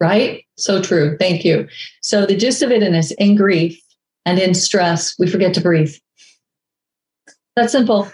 Right? 0.00 0.44
So 0.56 0.82
true. 0.82 1.16
Thank 1.18 1.44
you. 1.44 1.68
So 2.02 2.26
the 2.26 2.36
gist 2.36 2.62
of 2.62 2.70
it 2.70 2.82
in 2.82 2.94
is 2.94 3.12
in 3.12 3.36
grief 3.36 3.80
and 4.24 4.38
in 4.38 4.54
stress, 4.54 5.16
we 5.18 5.30
forget 5.30 5.54
to 5.54 5.60
breathe. 5.60 5.94
That's 7.54 7.72
simple. 7.72 8.10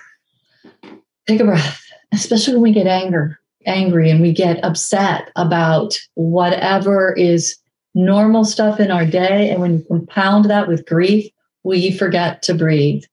Take 1.26 1.40
a 1.40 1.44
breath, 1.44 1.82
especially 2.12 2.54
when 2.54 2.62
we 2.62 2.72
get 2.72 2.86
anger, 2.86 3.40
angry 3.64 4.10
and 4.10 4.20
we 4.20 4.32
get 4.32 4.62
upset 4.62 5.30
about 5.36 5.98
whatever 6.14 7.14
is 7.14 7.56
normal 7.94 8.44
stuff 8.44 8.78
in 8.78 8.90
our 8.90 9.06
day. 9.06 9.50
And 9.50 9.60
when 9.60 9.78
you 9.78 9.84
compound 9.88 10.44
that 10.46 10.68
with 10.68 10.86
grief, 10.86 11.30
we 11.64 11.96
forget 11.96 12.42
to 12.42 12.54
breathe. 12.54 13.04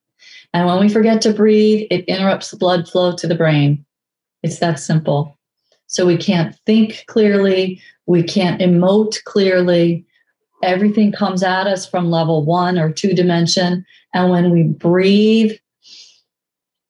And 0.54 0.66
when 0.66 0.80
we 0.80 0.90
forget 0.90 1.22
to 1.22 1.34
breathe, 1.34 1.88
it 1.92 2.06
interrupts 2.06 2.52
the 2.52 2.58
blood 2.58 2.88
flow 2.90 3.16
to 3.16 3.28
the 3.28 3.36
brain. 3.36 3.86
It's 4.44 4.60
that 4.60 4.80
simple. 4.80 5.38
So 5.88 6.06
we 6.06 6.18
can't 6.18 6.56
think 6.66 7.04
clearly, 7.08 7.82
we 8.06 8.24
can't 8.24 8.62
emote 8.62 9.24
clearly. 9.24 10.06
Everything 10.64 11.12
comes 11.12 11.44
at 11.44 11.68
us 11.68 11.88
from 11.88 12.12
level 12.12 12.46
one 12.46 12.78
or 12.78 12.92
two 12.92 13.14
dimension. 13.14 13.86
And 14.14 14.32
when 14.32 14.52
we 14.52 14.64
breathe, 14.64 15.54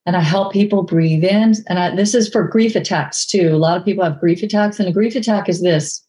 and 0.06 0.15
I 0.15 0.22
help 0.22 0.54
people 0.54 0.84
breathe 0.84 1.24
in, 1.24 1.54
and 1.67 1.78
I, 1.78 1.95
this 1.95 2.15
is 2.15 2.30
for 2.30 2.48
grief 2.48 2.76
attacks 2.76 3.26
too. 3.26 3.50
A 3.54 3.58
lot 3.58 3.78
of 3.78 3.86
people 3.86 4.04
have 4.04 4.19
grief 4.19 4.41
attacks, 4.41 4.80
and 4.80 4.88
a 4.88 4.93
grief 4.93 5.15
attack 5.15 5.48
is 5.50 5.62
this 5.62 6.04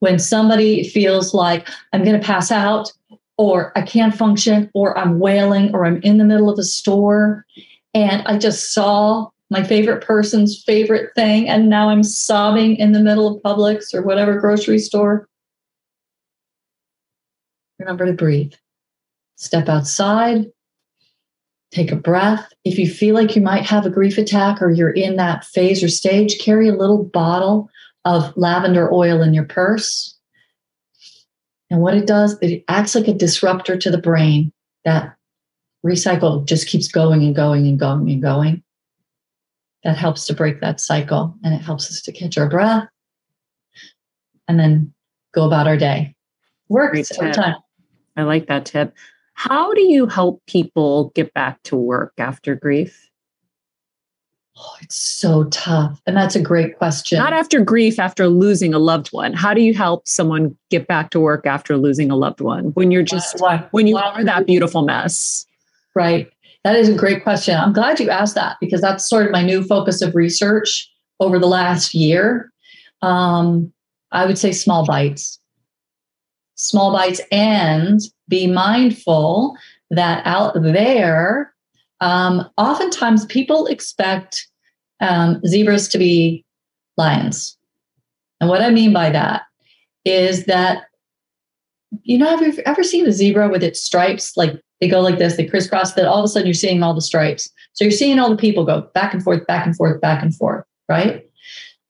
when 0.00 0.18
somebody 0.18 0.88
feels 0.88 1.32
like 1.32 1.68
I'm 1.92 2.04
going 2.04 2.18
to 2.18 2.26
pass 2.26 2.50
out 2.50 2.92
or 3.36 3.72
I 3.76 3.82
can't 3.82 4.14
function 4.14 4.70
or 4.74 4.96
I'm 4.96 5.18
wailing 5.18 5.74
or 5.74 5.84
I'm 5.84 6.00
in 6.02 6.18
the 6.18 6.24
middle 6.24 6.50
of 6.50 6.58
a 6.58 6.62
store 6.62 7.44
and 7.92 8.22
I 8.26 8.38
just 8.38 8.72
saw 8.72 9.28
my 9.50 9.62
favorite 9.62 10.04
person's 10.04 10.62
favorite 10.62 11.14
thing 11.14 11.48
and 11.48 11.68
now 11.68 11.88
I'm 11.88 12.02
sobbing 12.02 12.76
in 12.76 12.92
the 12.92 13.00
middle 13.00 13.36
of 13.36 13.42
Publix 13.42 13.94
or 13.94 14.02
whatever 14.02 14.38
grocery 14.38 14.78
store. 14.78 15.28
Remember 17.78 18.06
to 18.06 18.12
breathe. 18.12 18.54
Step 19.36 19.68
outside. 19.68 20.46
Take 21.70 21.90
a 21.90 21.96
breath. 21.96 22.52
If 22.64 22.78
you 22.78 22.88
feel 22.88 23.14
like 23.14 23.34
you 23.34 23.42
might 23.42 23.66
have 23.66 23.84
a 23.84 23.90
grief 23.90 24.16
attack 24.16 24.62
or 24.62 24.70
you're 24.70 24.90
in 24.90 25.16
that 25.16 25.44
phase 25.44 25.82
or 25.82 25.88
stage, 25.88 26.38
carry 26.38 26.68
a 26.68 26.76
little 26.76 27.02
bottle 27.02 27.68
of 28.04 28.36
lavender 28.36 28.92
oil 28.92 29.22
in 29.22 29.34
your 29.34 29.44
purse. 29.44 30.16
And 31.74 31.82
what 31.82 31.96
it 31.96 32.06
does, 32.06 32.38
it 32.40 32.62
acts 32.68 32.94
like 32.94 33.08
a 33.08 33.12
disruptor 33.12 33.76
to 33.76 33.90
the 33.90 33.98
brain 33.98 34.52
that 34.84 35.16
recycle 35.84 36.46
just 36.46 36.68
keeps 36.68 36.86
going 36.86 37.24
and 37.24 37.34
going 37.34 37.66
and 37.66 37.80
going 37.80 38.08
and 38.08 38.22
going. 38.22 38.62
That 39.82 39.96
helps 39.96 40.24
to 40.26 40.34
break 40.34 40.60
that 40.60 40.80
cycle 40.80 41.34
and 41.42 41.52
it 41.52 41.62
helps 41.62 41.90
us 41.90 42.00
to 42.02 42.12
catch 42.12 42.38
our 42.38 42.48
breath 42.48 42.86
and 44.46 44.56
then 44.56 44.94
go 45.34 45.44
about 45.44 45.66
our 45.66 45.76
day. 45.76 46.14
Works 46.68 47.10
every 47.10 47.32
time. 47.32 47.56
I 48.16 48.22
like 48.22 48.46
that 48.46 48.66
tip. 48.66 48.94
How 49.32 49.74
do 49.74 49.82
you 49.82 50.06
help 50.06 50.46
people 50.46 51.10
get 51.16 51.34
back 51.34 51.60
to 51.64 51.74
work 51.74 52.12
after 52.18 52.54
grief? 52.54 53.10
Oh, 54.56 54.76
it's 54.82 54.94
so 54.94 55.44
tough. 55.44 56.00
And 56.06 56.16
that's 56.16 56.36
a 56.36 56.40
great 56.40 56.78
question. 56.78 57.18
Not 57.18 57.32
after 57.32 57.60
grief, 57.60 57.98
after 57.98 58.28
losing 58.28 58.72
a 58.72 58.78
loved 58.78 59.08
one. 59.08 59.32
How 59.32 59.52
do 59.52 59.60
you 59.60 59.74
help 59.74 60.06
someone 60.06 60.56
get 60.70 60.86
back 60.86 61.10
to 61.10 61.20
work 61.20 61.44
after 61.44 61.76
losing 61.76 62.10
a 62.10 62.16
loved 62.16 62.40
one 62.40 62.66
when 62.74 62.92
you're 62.92 63.02
just, 63.02 63.40
when 63.72 63.88
you 63.88 63.96
are 63.96 64.22
that 64.22 64.46
beautiful 64.46 64.82
mess? 64.82 65.44
Right. 65.94 66.30
That 66.62 66.76
is 66.76 66.88
a 66.88 66.94
great 66.94 67.22
question. 67.22 67.56
I'm 67.56 67.72
glad 67.72 68.00
you 68.00 68.10
asked 68.10 68.36
that 68.36 68.56
because 68.60 68.80
that's 68.80 69.08
sort 69.08 69.26
of 69.26 69.32
my 69.32 69.42
new 69.42 69.62
focus 69.64 70.00
of 70.02 70.14
research 70.14 70.90
over 71.20 71.38
the 71.38 71.46
last 71.46 71.92
year. 71.94 72.52
Um, 73.02 73.72
I 74.12 74.24
would 74.26 74.38
say 74.38 74.52
small 74.52 74.86
bites. 74.86 75.38
Small 76.56 76.92
bites 76.92 77.20
and 77.32 78.00
be 78.28 78.46
mindful 78.46 79.56
that 79.90 80.22
out 80.24 80.54
there, 80.62 81.53
um, 82.00 82.48
oftentimes 82.56 83.26
people 83.26 83.66
expect 83.66 84.46
um, 85.00 85.40
zebras 85.46 85.88
to 85.88 85.98
be 85.98 86.44
lions. 86.96 87.56
And 88.40 88.48
what 88.50 88.62
I 88.62 88.70
mean 88.70 88.92
by 88.92 89.10
that 89.10 89.42
is 90.04 90.44
that, 90.46 90.84
you 92.02 92.18
know, 92.18 92.28
have 92.28 92.42
you 92.42 92.62
ever 92.66 92.82
seen 92.82 93.06
a 93.06 93.12
zebra 93.12 93.48
with 93.48 93.62
its 93.62 93.80
stripes? 93.80 94.36
Like 94.36 94.60
they 94.80 94.88
go 94.88 95.00
like 95.00 95.18
this, 95.18 95.36
they 95.36 95.46
crisscross, 95.46 95.94
that 95.94 96.06
all 96.06 96.18
of 96.18 96.24
a 96.24 96.28
sudden 96.28 96.46
you're 96.46 96.54
seeing 96.54 96.82
all 96.82 96.94
the 96.94 97.00
stripes. 97.00 97.48
So 97.72 97.84
you're 97.84 97.92
seeing 97.92 98.18
all 98.18 98.30
the 98.30 98.36
people 98.36 98.64
go 98.64 98.82
back 98.94 99.14
and 99.14 99.22
forth, 99.22 99.46
back 99.46 99.66
and 99.66 99.76
forth, 99.76 100.00
back 100.00 100.22
and 100.22 100.34
forth, 100.34 100.64
right? 100.88 101.24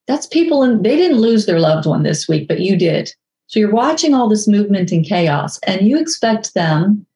That's 0.06 0.26
people, 0.26 0.62
and 0.62 0.84
they 0.84 0.96
didn't 0.96 1.18
lose 1.18 1.46
their 1.46 1.58
loved 1.58 1.86
one 1.86 2.02
this 2.02 2.28
week, 2.28 2.46
but 2.46 2.60
you 2.60 2.76
did. 2.76 3.10
So 3.46 3.58
you're 3.58 3.72
watching 3.72 4.14
all 4.14 4.28
this 4.28 4.46
movement 4.46 4.92
and 4.92 5.04
chaos, 5.04 5.58
and 5.66 5.88
you 5.88 5.98
expect 5.98 6.54
them 6.54 7.06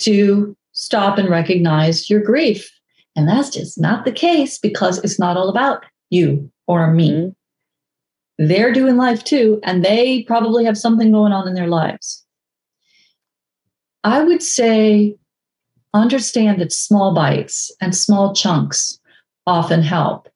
to 0.00 0.56
stop 0.82 1.16
and 1.16 1.28
recognize 1.28 2.10
your 2.10 2.20
grief. 2.20 2.70
And 3.14 3.28
that's 3.28 3.50
just 3.50 3.80
not 3.80 4.04
the 4.04 4.12
case 4.12 4.58
because 4.58 4.98
it's 4.98 5.18
not 5.18 5.36
all 5.36 5.48
about 5.48 5.84
you 6.10 6.50
or 6.66 6.92
me. 6.92 7.10
Mm-hmm. 7.10 8.46
They're 8.46 8.72
doing 8.72 8.96
life 8.96 9.22
too, 9.22 9.60
and 9.62 9.84
they 9.84 10.24
probably 10.24 10.64
have 10.64 10.78
something 10.78 11.12
going 11.12 11.32
on 11.32 11.46
in 11.46 11.54
their 11.54 11.68
lives. 11.68 12.24
I 14.04 14.24
would 14.24 14.42
say 14.42 15.14
understand 15.94 16.60
that 16.60 16.72
small 16.72 17.14
bites 17.14 17.70
and 17.80 17.94
small 17.94 18.34
chunks 18.34 18.98
often 19.46 19.82
help. 19.82 20.28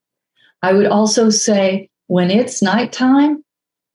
I 0.62 0.72
would 0.72 0.86
also 0.86 1.30
say 1.30 1.88
when 2.06 2.30
it's 2.30 2.62
nighttime, 2.62 3.42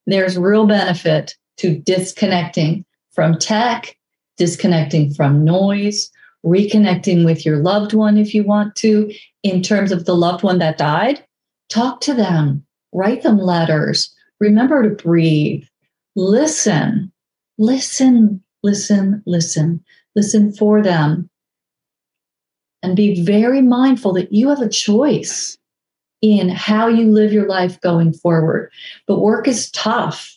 there's 0.08 0.38
real 0.38 0.66
benefit 0.66 1.36
to 1.58 1.78
disconnecting 1.78 2.84
from 3.14 3.38
tech, 3.38 3.96
disconnecting 4.38 5.14
from 5.14 5.46
noise, 5.46 6.10
reconnecting 6.46 7.26
with 7.26 7.46
your 7.46 7.58
loved 7.58 7.94
one 7.94 8.18
if 8.18 8.34
you 8.34 8.44
want 8.44 8.76
to, 8.78 9.14
in 9.44 9.62
terms 9.62 9.92
of 9.92 10.06
the 10.06 10.16
loved 10.16 10.44
one 10.44 10.60
that 10.60 10.78
died. 10.78 11.24
Talk 11.70 12.02
to 12.02 12.14
them, 12.14 12.66
write 12.92 13.24
them 13.24 13.38
letters, 13.38 14.14
remember 14.40 14.84
to 14.84 14.90
breathe, 14.90 15.64
listen, 16.16 17.12
listen, 17.58 18.44
listen, 18.64 19.24
listen, 19.26 19.84
listen 20.16 20.52
for 20.54 20.82
them. 20.82 21.30
And 22.84 22.96
be 22.96 23.24
very 23.24 23.62
mindful 23.62 24.14
that 24.14 24.32
you 24.34 24.50
have 24.50 24.62
a 24.62 24.68
choice 24.68 25.58
in 26.22 26.50
how 26.50 26.88
you 26.88 27.12
live 27.12 27.32
your 27.32 27.48
life 27.48 27.80
going 27.82 28.14
forward. 28.14 28.72
But 29.08 29.20
work 29.20 29.48
is 29.48 29.70
tough. 29.72 30.36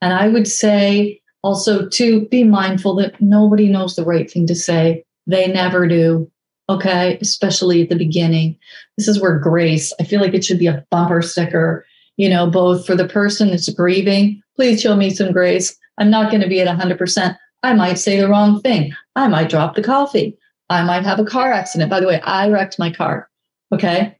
And 0.00 0.12
I 0.12 0.28
would 0.28 0.48
say 0.48 1.20
also 1.42 1.88
to 1.88 2.26
be 2.26 2.44
mindful 2.44 2.94
that 2.96 3.20
nobody 3.20 3.68
knows 3.68 3.96
the 3.96 4.04
right 4.04 4.30
thing 4.30 4.46
to 4.46 4.54
say. 4.54 5.04
They 5.26 5.46
never 5.48 5.86
do. 5.86 6.30
Okay. 6.68 7.18
Especially 7.20 7.82
at 7.82 7.88
the 7.88 7.96
beginning. 7.96 8.56
This 8.96 9.08
is 9.08 9.20
where 9.20 9.38
grace, 9.38 9.92
I 10.00 10.04
feel 10.04 10.20
like 10.20 10.34
it 10.34 10.44
should 10.44 10.58
be 10.58 10.66
a 10.66 10.84
bumper 10.90 11.22
sticker, 11.22 11.84
you 12.16 12.28
know, 12.28 12.48
both 12.48 12.86
for 12.86 12.94
the 12.94 13.08
person 13.08 13.50
that's 13.50 13.68
grieving. 13.68 14.42
Please 14.56 14.80
show 14.80 14.96
me 14.96 15.10
some 15.10 15.32
grace. 15.32 15.76
I'm 15.98 16.10
not 16.10 16.30
going 16.30 16.42
to 16.42 16.48
be 16.48 16.60
at 16.60 16.78
100%. 16.78 17.36
I 17.62 17.74
might 17.74 17.98
say 17.98 18.20
the 18.20 18.28
wrong 18.28 18.60
thing. 18.60 18.92
I 19.16 19.28
might 19.28 19.50
drop 19.50 19.74
the 19.74 19.82
coffee. 19.82 20.36
I 20.70 20.82
might 20.84 21.04
have 21.04 21.18
a 21.18 21.24
car 21.24 21.52
accident. 21.52 21.90
By 21.90 22.00
the 22.00 22.06
way, 22.06 22.20
I 22.22 22.48
wrecked 22.48 22.78
my 22.78 22.90
car. 22.90 23.28
Okay 23.72 24.16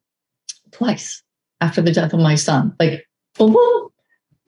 twice 0.72 1.22
after 1.60 1.80
the 1.80 1.92
death 1.92 2.12
of 2.12 2.20
my 2.20 2.34
son. 2.34 2.74
Like, 2.80 3.06
boom. 3.38 3.88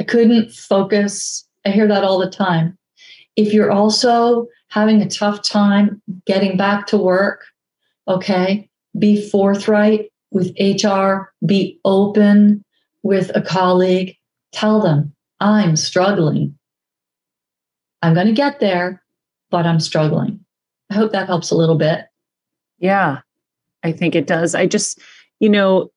I 0.00 0.04
couldn't 0.04 0.50
focus. 0.50 1.46
I 1.64 1.70
hear 1.70 1.86
that 1.86 2.02
all 2.02 2.18
the 2.18 2.28
time. 2.28 2.76
If 3.36 3.52
you're 3.52 3.70
also 3.70 4.48
having 4.74 5.00
a 5.00 5.08
tough 5.08 5.40
time 5.40 6.02
getting 6.26 6.56
back 6.56 6.84
to 6.88 6.98
work, 6.98 7.44
okay, 8.08 8.68
be 8.98 9.30
forthright 9.30 10.10
with 10.32 10.52
HR, 10.58 11.32
be 11.46 11.78
open 11.84 12.64
with 13.04 13.30
a 13.36 13.40
colleague, 13.40 14.16
tell 14.52 14.80
them, 14.80 15.14
I'm 15.38 15.76
struggling. 15.76 16.58
I'm 18.02 18.14
going 18.14 18.26
to 18.26 18.32
get 18.32 18.58
there, 18.58 19.00
but 19.48 19.64
I'm 19.64 19.78
struggling. 19.78 20.44
I 20.90 20.94
hope 20.94 21.12
that 21.12 21.28
helps 21.28 21.52
a 21.52 21.56
little 21.56 21.78
bit. 21.78 22.06
Yeah, 22.80 23.20
I 23.84 23.92
think 23.92 24.16
it 24.16 24.26
does. 24.26 24.56
I 24.56 24.66
just, 24.66 24.98
you 25.38 25.50
know, 25.50 25.92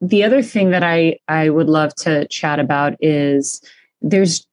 the 0.00 0.22
other 0.22 0.40
thing 0.40 0.70
that 0.70 0.84
I 0.84 1.18
I 1.26 1.50
would 1.50 1.68
love 1.68 1.92
to 1.96 2.28
chat 2.28 2.60
about 2.60 2.94
is 3.00 3.60
there's 4.02 4.46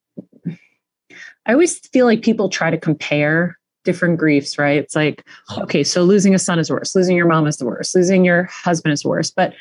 I 1.46 1.52
always 1.52 1.78
feel 1.88 2.06
like 2.06 2.22
people 2.22 2.48
try 2.48 2.70
to 2.70 2.78
compare 2.78 3.58
different 3.84 4.18
griefs, 4.18 4.58
right? 4.58 4.78
It's 4.78 4.94
like, 4.94 5.24
okay, 5.58 5.82
so 5.82 6.04
losing 6.04 6.34
a 6.34 6.38
son 6.38 6.58
is 6.58 6.70
worse, 6.70 6.94
losing 6.94 7.16
your 7.16 7.26
mom 7.26 7.46
is 7.46 7.56
the 7.56 7.66
worst, 7.66 7.94
losing 7.94 8.24
your 8.24 8.44
husband 8.44 8.92
is 8.92 9.04
worse. 9.04 9.30
But 9.30 9.54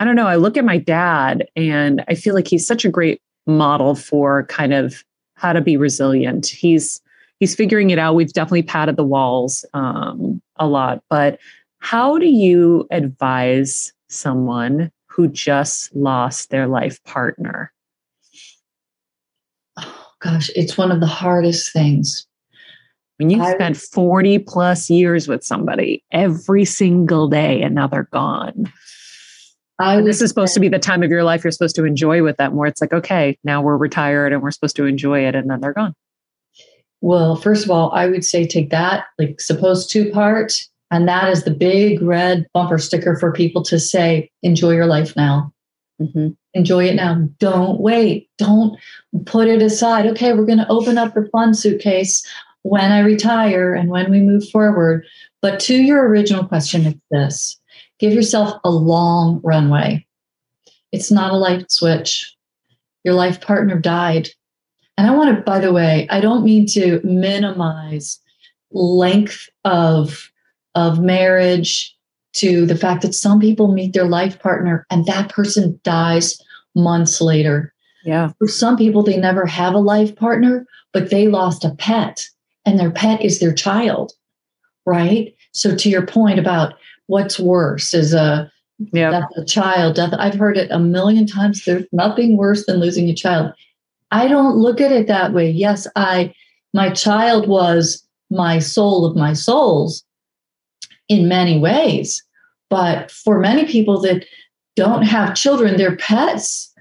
I 0.00 0.04
don't 0.04 0.16
know, 0.16 0.26
I 0.26 0.36
look 0.36 0.56
at 0.56 0.64
my 0.64 0.78
dad 0.78 1.46
and 1.54 2.04
I 2.08 2.14
feel 2.14 2.34
like 2.34 2.48
he's 2.48 2.66
such 2.66 2.84
a 2.84 2.90
great 2.90 3.20
model 3.46 3.94
for 3.94 4.46
kind 4.46 4.72
of 4.72 5.04
how 5.34 5.52
to 5.52 5.60
be 5.60 5.76
resilient. 5.76 6.46
He's 6.46 7.00
he's 7.38 7.54
figuring 7.54 7.90
it 7.90 7.98
out. 7.98 8.14
We've 8.14 8.32
definitely 8.32 8.62
padded 8.62 8.96
the 8.96 9.04
walls 9.04 9.64
um, 9.74 10.40
a 10.56 10.66
lot, 10.66 11.02
but 11.08 11.38
how 11.78 12.18
do 12.18 12.26
you 12.26 12.86
advise 12.90 13.92
someone 14.08 14.90
who 15.06 15.28
just 15.28 15.94
lost 15.94 16.50
their 16.50 16.66
life 16.66 17.02
partner? 17.04 17.72
Gosh, 20.22 20.50
it's 20.54 20.78
one 20.78 20.92
of 20.92 21.00
the 21.00 21.06
hardest 21.06 21.72
things. 21.72 22.26
When 23.18 23.30
you 23.30 23.44
spent 23.50 23.76
40 23.76 24.38
plus 24.40 24.88
years 24.90 25.28
with 25.28 25.44
somebody 25.44 26.02
every 26.12 26.64
single 26.64 27.28
day 27.28 27.62
and 27.62 27.74
now 27.74 27.86
they're 27.86 28.08
gone. 28.12 28.72
I 29.78 30.00
this 30.00 30.20
is 30.20 30.28
supposed 30.28 30.54
to 30.54 30.60
be 30.60 30.68
the 30.68 30.78
time 30.78 31.02
of 31.02 31.10
your 31.10 31.24
life 31.24 31.44
you're 31.44 31.50
supposed 31.50 31.76
to 31.76 31.84
enjoy 31.84 32.22
with 32.22 32.36
them, 32.36 32.54
where 32.54 32.68
it's 32.68 32.80
like, 32.80 32.92
okay, 32.92 33.36
now 33.42 33.62
we're 33.62 33.76
retired 33.76 34.32
and 34.32 34.42
we're 34.42 34.50
supposed 34.50 34.76
to 34.76 34.86
enjoy 34.86 35.26
it, 35.26 35.34
and 35.34 35.50
then 35.50 35.60
they're 35.60 35.72
gone. 35.72 35.94
Well, 37.00 37.36
first 37.36 37.64
of 37.64 37.70
all, 37.70 37.90
I 37.90 38.06
would 38.06 38.24
say 38.24 38.46
take 38.46 38.70
that, 38.70 39.06
like 39.18 39.40
suppose 39.40 39.86
two 39.86 40.10
part, 40.12 40.52
and 40.90 41.08
that 41.08 41.30
is 41.30 41.44
the 41.44 41.50
big 41.50 42.00
red 42.00 42.46
bumper 42.54 42.78
sticker 42.78 43.18
for 43.18 43.32
people 43.32 43.62
to 43.64 43.80
say, 43.80 44.30
enjoy 44.42 44.70
your 44.72 44.86
life 44.86 45.16
now. 45.16 45.52
Mm-hmm. 46.02 46.28
Enjoy 46.54 46.84
it 46.84 46.94
now. 46.94 47.28
Don't 47.38 47.80
wait. 47.80 48.28
Don't 48.38 48.78
put 49.24 49.48
it 49.48 49.62
aside. 49.62 50.06
Okay, 50.06 50.32
we're 50.32 50.46
going 50.46 50.58
to 50.58 50.68
open 50.68 50.98
up 50.98 51.14
the 51.14 51.28
fun 51.32 51.54
suitcase 51.54 52.26
when 52.62 52.92
I 52.92 53.00
retire 53.00 53.74
and 53.74 53.88
when 53.88 54.10
we 54.10 54.20
move 54.20 54.48
forward. 54.48 55.06
But 55.40 55.60
to 55.60 55.74
your 55.74 56.06
original 56.06 56.44
question, 56.44 56.86
it's 56.86 57.00
this 57.10 57.58
give 57.98 58.12
yourself 58.12 58.60
a 58.64 58.70
long 58.70 59.40
runway. 59.44 60.04
It's 60.90 61.10
not 61.10 61.32
a 61.32 61.36
light 61.36 61.70
switch. 61.70 62.36
Your 63.04 63.14
life 63.14 63.40
partner 63.40 63.78
died. 63.78 64.28
And 64.98 65.06
I 65.06 65.14
want 65.14 65.34
to, 65.34 65.42
by 65.42 65.58
the 65.58 65.72
way, 65.72 66.06
I 66.10 66.20
don't 66.20 66.44
mean 66.44 66.66
to 66.68 67.00
minimize 67.02 68.20
length 68.70 69.48
of, 69.64 70.30
of 70.74 71.00
marriage 71.00 71.96
to 72.34 72.66
the 72.66 72.76
fact 72.76 73.02
that 73.02 73.14
some 73.14 73.40
people 73.40 73.72
meet 73.72 73.92
their 73.92 74.06
life 74.06 74.38
partner 74.40 74.86
and 74.90 75.06
that 75.06 75.30
person 75.30 75.78
dies 75.82 76.40
months 76.74 77.20
later. 77.20 77.72
Yeah. 78.04 78.32
For 78.38 78.48
some 78.48 78.76
people, 78.76 79.02
they 79.02 79.16
never 79.16 79.46
have 79.46 79.74
a 79.74 79.78
life 79.78 80.16
partner, 80.16 80.66
but 80.92 81.10
they 81.10 81.28
lost 81.28 81.64
a 81.64 81.74
pet 81.74 82.26
and 82.64 82.78
their 82.78 82.90
pet 82.90 83.22
is 83.22 83.38
their 83.38 83.52
child. 83.52 84.12
Right. 84.84 85.34
So, 85.52 85.76
to 85.76 85.88
your 85.88 86.06
point 86.06 86.38
about 86.38 86.74
what's 87.06 87.38
worse 87.38 87.94
is 87.94 88.14
a 88.14 88.50
yep. 88.92 89.12
death 89.12 89.28
a 89.36 89.44
child, 89.44 89.96
death, 89.96 90.14
I've 90.18 90.34
heard 90.34 90.56
it 90.56 90.70
a 90.70 90.78
million 90.78 91.26
times. 91.26 91.64
There's 91.64 91.84
nothing 91.92 92.36
worse 92.36 92.66
than 92.66 92.80
losing 92.80 93.08
a 93.08 93.14
child. 93.14 93.52
I 94.10 94.26
don't 94.26 94.56
look 94.56 94.80
at 94.80 94.92
it 94.92 95.06
that 95.06 95.32
way. 95.32 95.50
Yes, 95.50 95.86
I, 95.94 96.34
my 96.74 96.90
child 96.90 97.48
was 97.48 98.04
my 98.30 98.58
soul 98.58 99.04
of 99.04 99.14
my 99.14 99.34
souls 99.34 100.04
in 101.12 101.28
many 101.28 101.58
ways. 101.58 102.24
But 102.70 103.10
for 103.10 103.38
many 103.38 103.66
people 103.66 104.00
that 104.00 104.24
don't 104.76 105.02
have 105.02 105.34
children, 105.34 105.76
their 105.76 105.96
pets 105.96 106.72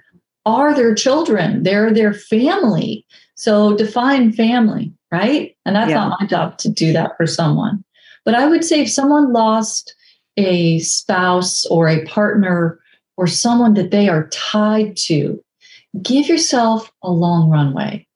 are 0.46 0.74
their 0.74 0.96
children, 0.96 1.64
they're 1.64 1.94
their 1.94 2.14
family. 2.14 3.06
So 3.36 3.76
define 3.76 4.32
family, 4.32 4.94
right? 5.12 5.56
And 5.66 5.76
that's 5.76 5.90
yeah. 5.90 5.96
not 5.96 6.22
my 6.22 6.28
job 6.28 6.58
to 6.60 6.70
do 6.70 6.94
that 6.94 7.18
for 7.18 7.28
someone. 7.28 7.84
But 8.24 8.36
I 8.36 8.48
would 8.48 8.64
say 8.64 8.82
if 8.82 8.90
someone 8.90 9.34
lost 9.34 9.94
a 10.38 10.80
spouse 10.80 11.66
or 11.66 11.90
a 11.90 12.06
partner 12.06 12.80
or 13.18 13.28
someone 13.28 13.74
that 13.74 13.92
they 13.92 14.08
are 14.08 14.30
tied 14.30 14.96
to, 14.96 15.44
give 16.02 16.28
yourself 16.28 16.90
a 17.04 17.12
long 17.12 17.50
runway. 17.50 18.08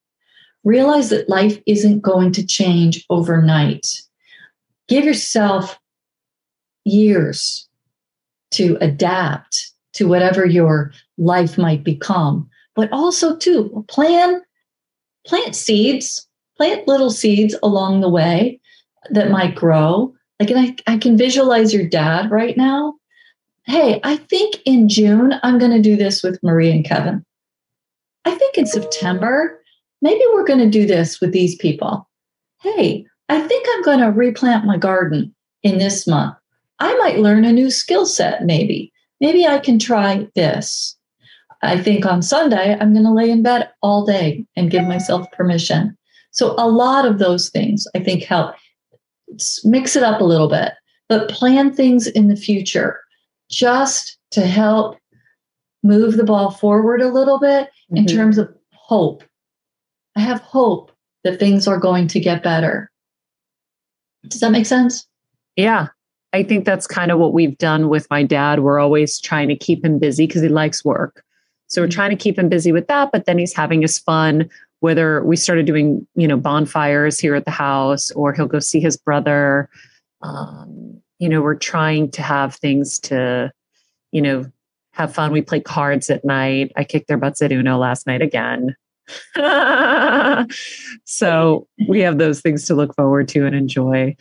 Realize 0.63 1.09
that 1.09 1.29
life 1.29 1.61
isn't 1.67 1.99
going 1.99 2.31
to 2.31 2.45
change 2.45 3.05
overnight. 3.09 4.01
Give 4.87 5.03
yourself 5.03 5.77
years 6.85 7.67
to 8.51 8.77
adapt 8.79 9.71
to 9.93 10.07
whatever 10.07 10.45
your 10.45 10.91
life 11.17 11.57
might 11.57 11.83
become, 11.83 12.49
but 12.75 12.91
also 12.91 13.35
to 13.37 13.85
plan, 13.87 14.41
plant 15.25 15.55
seeds, 15.55 16.27
plant 16.57 16.87
little 16.87 17.09
seeds 17.09 17.55
along 17.63 18.01
the 18.01 18.09
way 18.09 18.59
that 19.09 19.31
might 19.31 19.55
grow. 19.55 20.13
Like 20.39 20.51
I, 20.51 20.75
I 20.93 20.97
can 20.97 21.17
visualize 21.17 21.73
your 21.73 21.87
dad 21.87 22.31
right 22.31 22.55
now. 22.55 22.95
Hey, 23.65 23.99
I 24.03 24.17
think 24.17 24.57
in 24.65 24.87
June 24.89 25.33
I'm 25.43 25.57
going 25.57 25.71
to 25.71 25.81
do 25.81 25.95
this 25.95 26.21
with 26.21 26.41
Marie 26.43 26.71
and 26.71 26.85
Kevin. 26.85 27.25
I 28.25 28.35
think 28.35 28.57
in 28.57 28.65
September, 28.65 29.59
maybe 30.01 30.21
we're 30.33 30.45
going 30.45 30.59
to 30.59 30.69
do 30.69 30.85
this 30.85 31.19
with 31.19 31.31
these 31.31 31.55
people. 31.55 32.07
Hey, 32.61 33.05
I 33.29 33.41
think 33.41 33.65
I'm 33.69 33.83
going 33.83 33.99
to 33.99 34.11
replant 34.11 34.65
my 34.65 34.77
garden 34.77 35.33
in 35.63 35.77
this 35.77 36.05
month. 36.05 36.35
I 36.79 36.95
might 36.97 37.19
learn 37.19 37.45
a 37.45 37.53
new 37.53 37.71
skill 37.71 38.05
set, 38.05 38.43
maybe. 38.43 38.91
Maybe 39.21 39.45
I 39.45 39.59
can 39.59 39.79
try 39.79 40.27
this. 40.35 40.97
I 41.61 41.81
think 41.81 42.05
on 42.05 42.21
Sunday, 42.21 42.77
I'm 42.79 42.93
going 42.93 43.05
to 43.05 43.13
lay 43.13 43.29
in 43.29 43.41
bed 43.41 43.69
all 43.81 44.05
day 44.05 44.45
and 44.55 44.69
give 44.69 44.83
myself 44.83 45.29
permission. 45.31 45.97
So, 46.31 46.53
a 46.57 46.67
lot 46.67 47.05
of 47.05 47.17
those 47.17 47.49
things 47.49 47.87
I 47.95 47.99
think 47.99 48.23
help 48.23 48.55
mix 49.63 49.95
it 49.95 50.03
up 50.03 50.21
a 50.21 50.25
little 50.25 50.49
bit, 50.49 50.73
but 51.07 51.29
plan 51.29 51.73
things 51.73 52.07
in 52.07 52.27
the 52.27 52.35
future 52.35 52.99
just 53.49 54.17
to 54.31 54.41
help 54.41 54.97
move 55.83 56.17
the 56.17 56.23
ball 56.23 56.51
forward 56.51 57.01
a 57.01 57.11
little 57.11 57.39
bit 57.39 57.67
mm-hmm. 57.67 57.97
in 57.97 58.05
terms 58.05 58.37
of 58.37 58.53
hope. 58.73 59.23
I 60.15 60.21
have 60.21 60.41
hope 60.41 60.91
that 61.23 61.39
things 61.39 61.67
are 61.67 61.77
going 61.77 62.07
to 62.09 62.19
get 62.19 62.43
better. 62.43 62.91
Does 64.27 64.41
that 64.41 64.51
make 64.51 64.65
sense? 64.65 65.07
Yeah. 65.55 65.87
I 66.35 66.43
think 66.43 66.65
that's 66.65 66.85
kind 66.85 67.11
of 67.11 67.19
what 67.19 67.33
we've 67.33 67.57
done 67.57 67.87
with 67.87 68.09
my 68.09 68.21
dad. 68.21 68.59
We're 68.59 68.79
always 68.79 69.19
trying 69.19 69.47
to 69.47 69.55
keep 69.55 69.85
him 69.85 69.99
busy 69.99 70.27
because 70.27 70.41
he 70.41 70.49
likes 70.49 70.83
work. 70.83 71.23
So 71.67 71.81
we're 71.81 71.87
mm-hmm. 71.87 71.95
trying 71.95 72.09
to 72.09 72.17
keep 72.17 72.37
him 72.37 72.49
busy 72.49 72.73
with 72.73 72.87
that, 72.87 73.11
but 73.13 73.25
then 73.25 73.37
he's 73.37 73.53
having 73.53 73.81
his 73.81 73.97
fun. 73.97 74.49
Whether 74.81 75.23
we 75.23 75.37
started 75.37 75.65
doing, 75.65 76.05
you 76.15 76.27
know, 76.27 76.35
bonfires 76.35 77.17
here 77.17 77.35
at 77.35 77.45
the 77.45 77.51
house 77.51 78.11
or 78.11 78.33
he'll 78.33 78.47
go 78.47 78.59
see 78.59 78.81
his 78.81 78.97
brother. 78.97 79.69
Um, 80.21 81.01
you 81.19 81.29
know, 81.29 81.41
we're 81.41 81.55
trying 81.55 82.11
to 82.11 82.21
have 82.21 82.55
things 82.55 82.99
to, 82.99 83.51
you 84.11 84.21
know, 84.21 84.45
have 84.91 85.13
fun. 85.15 85.31
We 85.31 85.41
play 85.41 85.61
cards 85.61 86.09
at 86.09 86.25
night. 86.25 86.73
I 86.75 86.83
kicked 86.83 87.07
their 87.07 87.17
butts 87.17 87.41
at 87.41 87.53
Uno 87.53 87.77
last 87.77 88.05
night 88.07 88.21
again. 88.21 88.75
so 91.05 91.67
we 91.87 91.99
have 91.99 92.17
those 92.17 92.41
things 92.41 92.65
to 92.65 92.75
look 92.75 92.95
forward 92.95 93.27
to 93.29 93.45
and 93.45 93.55
enjoy. 93.55 94.15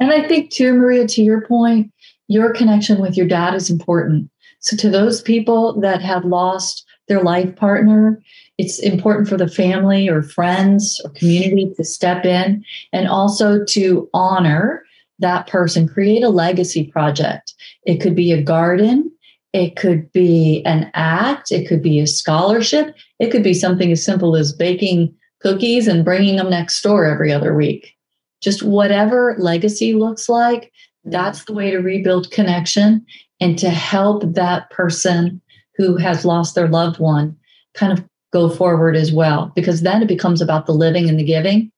And 0.00 0.12
I 0.12 0.26
think, 0.26 0.50
too, 0.50 0.74
Maria, 0.74 1.06
to 1.08 1.22
your 1.22 1.42
point, 1.46 1.92
your 2.28 2.52
connection 2.52 3.00
with 3.00 3.16
your 3.16 3.26
dad 3.26 3.54
is 3.54 3.70
important. 3.70 4.30
So, 4.60 4.76
to 4.76 4.90
those 4.90 5.22
people 5.22 5.80
that 5.80 6.02
have 6.02 6.24
lost 6.24 6.86
their 7.08 7.22
life 7.22 7.56
partner, 7.56 8.22
it's 8.58 8.78
important 8.78 9.28
for 9.28 9.36
the 9.36 9.48
family 9.48 10.08
or 10.08 10.22
friends 10.22 11.00
or 11.04 11.10
community 11.10 11.72
to 11.76 11.84
step 11.84 12.24
in 12.24 12.64
and 12.92 13.08
also 13.08 13.64
to 13.64 14.08
honor 14.12 14.84
that 15.18 15.46
person, 15.46 15.88
create 15.88 16.22
a 16.22 16.28
legacy 16.28 16.84
project. 16.84 17.54
It 17.84 18.00
could 18.00 18.14
be 18.14 18.32
a 18.32 18.42
garden, 18.42 19.09
it 19.52 19.76
could 19.76 20.10
be 20.12 20.62
an 20.64 20.90
act, 20.94 21.50
it 21.50 21.66
could 21.66 21.82
be 21.82 22.00
a 22.00 22.06
scholarship, 22.06 22.94
it 23.18 23.30
could 23.30 23.42
be 23.42 23.54
something 23.54 23.90
as 23.90 24.04
simple 24.04 24.36
as 24.36 24.52
baking 24.52 25.14
cookies 25.40 25.88
and 25.88 26.04
bringing 26.04 26.36
them 26.36 26.50
next 26.50 26.80
door 26.82 27.04
every 27.04 27.32
other 27.32 27.54
week. 27.54 27.96
Just 28.40 28.62
whatever 28.62 29.34
legacy 29.38 29.94
looks 29.94 30.28
like, 30.28 30.72
that's 31.04 31.44
the 31.44 31.52
way 31.52 31.70
to 31.70 31.78
rebuild 31.78 32.30
connection 32.30 33.04
and 33.40 33.58
to 33.58 33.70
help 33.70 34.22
that 34.34 34.70
person 34.70 35.40
who 35.76 35.96
has 35.96 36.24
lost 36.24 36.54
their 36.54 36.68
loved 36.68 36.98
one 36.98 37.36
kind 37.74 37.92
of 37.92 38.04
go 38.32 38.48
forward 38.48 38.96
as 38.96 39.12
well. 39.12 39.50
Because 39.54 39.82
then 39.82 40.02
it 40.02 40.08
becomes 40.08 40.40
about 40.40 40.66
the 40.66 40.72
living 40.72 41.08
and 41.08 41.18
the 41.18 41.24
giving, 41.24 41.72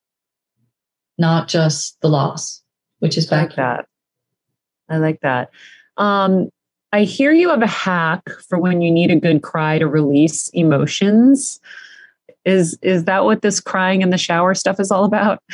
not 1.17 1.47
just 1.47 1.99
the 2.01 2.09
loss, 2.09 2.61
which 2.99 3.17
is 3.17 3.25
back. 3.25 3.39
I 3.39 3.43
like 3.43 3.55
that. 3.55 3.87
I 4.89 4.97
like 4.97 5.19
that. 5.21 5.49
Um, 5.97 6.49
I 6.93 7.05
hear 7.05 7.31
you 7.31 7.49
have 7.49 7.63
a 7.63 7.67
hack 7.67 8.21
for 8.47 8.59
when 8.59 8.81
you 8.81 8.91
need 8.91 9.09
a 9.09 9.19
good 9.19 9.41
cry 9.41 9.79
to 9.79 9.87
release 9.87 10.49
emotions. 10.49 11.59
Is 12.45 12.77
is 12.83 13.05
that 13.05 13.25
what 13.25 13.41
this 13.41 13.59
crying 13.59 14.03
in 14.03 14.11
the 14.11 14.17
shower 14.17 14.53
stuff 14.53 14.79
is 14.79 14.91
all 14.91 15.03
about? 15.03 15.41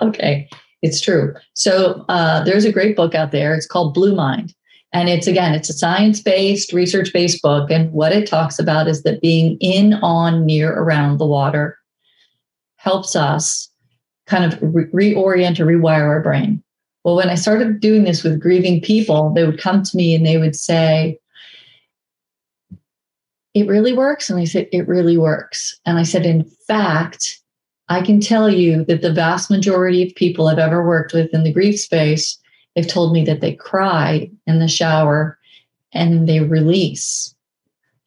Okay, 0.00 0.48
it's 0.82 1.00
true. 1.00 1.34
So 1.54 2.04
uh, 2.08 2.42
there's 2.44 2.64
a 2.64 2.72
great 2.72 2.96
book 2.96 3.14
out 3.14 3.30
there. 3.30 3.54
It's 3.54 3.66
called 3.66 3.94
Blue 3.94 4.14
Mind, 4.14 4.54
and 4.92 5.08
it's 5.08 5.26
again, 5.26 5.54
it's 5.54 5.68
a 5.68 5.74
science 5.74 6.22
based, 6.22 6.72
research 6.72 7.12
based 7.12 7.42
book. 7.42 7.70
And 7.70 7.92
what 7.92 8.12
it 8.12 8.26
talks 8.26 8.58
about 8.58 8.88
is 8.88 9.02
that 9.02 9.20
being 9.20 9.58
in, 9.60 9.94
on, 9.94 10.46
near, 10.46 10.72
around 10.72 11.18
the 11.18 11.26
water 11.26 11.78
helps 12.76 13.14
us 13.14 13.68
kind 14.26 14.50
of 14.50 14.58
re- 14.62 15.14
reorient 15.14 15.60
or 15.60 15.66
rewire 15.66 16.08
our 16.08 16.22
brain. 16.22 16.63
Well, 17.04 17.16
when 17.16 17.28
I 17.28 17.34
started 17.34 17.80
doing 17.80 18.04
this 18.04 18.22
with 18.24 18.40
grieving 18.40 18.80
people, 18.80 19.30
they 19.30 19.44
would 19.44 19.60
come 19.60 19.82
to 19.82 19.96
me 19.96 20.14
and 20.14 20.24
they 20.24 20.38
would 20.38 20.56
say, 20.56 21.18
It 23.52 23.68
really 23.68 23.92
works. 23.92 24.30
And 24.30 24.40
I 24.40 24.44
said, 24.44 24.68
It 24.72 24.88
really 24.88 25.18
works. 25.18 25.78
And 25.84 25.98
I 25.98 26.02
said, 26.02 26.24
In 26.24 26.44
fact, 26.66 27.40
I 27.90 28.00
can 28.00 28.20
tell 28.20 28.48
you 28.48 28.84
that 28.86 29.02
the 29.02 29.12
vast 29.12 29.50
majority 29.50 30.02
of 30.02 30.14
people 30.14 30.48
I've 30.48 30.58
ever 30.58 30.84
worked 30.86 31.12
with 31.12 31.32
in 31.34 31.44
the 31.44 31.52
grief 31.52 31.78
space, 31.78 32.38
they've 32.74 32.88
told 32.88 33.12
me 33.12 33.22
that 33.26 33.42
they 33.42 33.54
cry 33.54 34.30
in 34.46 34.58
the 34.58 34.68
shower 34.68 35.38
and 35.92 36.26
they 36.26 36.40
release. 36.40 37.34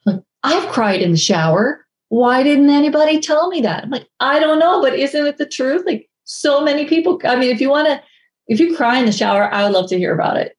Like, 0.06 0.22
I've 0.43 0.68
cried 0.72 1.02
in 1.02 1.12
the 1.12 1.18
shower. 1.18 1.86
Why 2.10 2.41
didn't 2.41 2.72
anybody 2.72 3.20
tell 3.20 3.50
me 3.50 3.62
that? 3.62 3.84
I'm 3.84 3.91
like, 3.91 4.08
I 4.20 4.39
don't 4.39 4.60
know, 4.60 4.82
but 4.82 4.98
isn't 4.98 5.28
it 5.28 5.38
the 5.38 5.45
truth? 5.45 5.84
Like 5.86 6.10
so 6.24 6.62
many 6.64 6.86
people. 6.86 7.20
I 7.26 7.36
mean, 7.36 7.52
if 7.52 7.62
you 7.62 7.70
want 7.70 7.88
to, 7.88 8.02
if 8.48 8.60
you 8.60 8.76
cry 8.76 9.00
in 9.00 9.06
the 9.06 9.12
shower, 9.12 9.54
I 9.54 9.64
would 9.64 9.74
love 9.74 9.89
to 9.89 9.98
hear 9.98 10.14
about 10.14 10.38
it. 10.38 10.58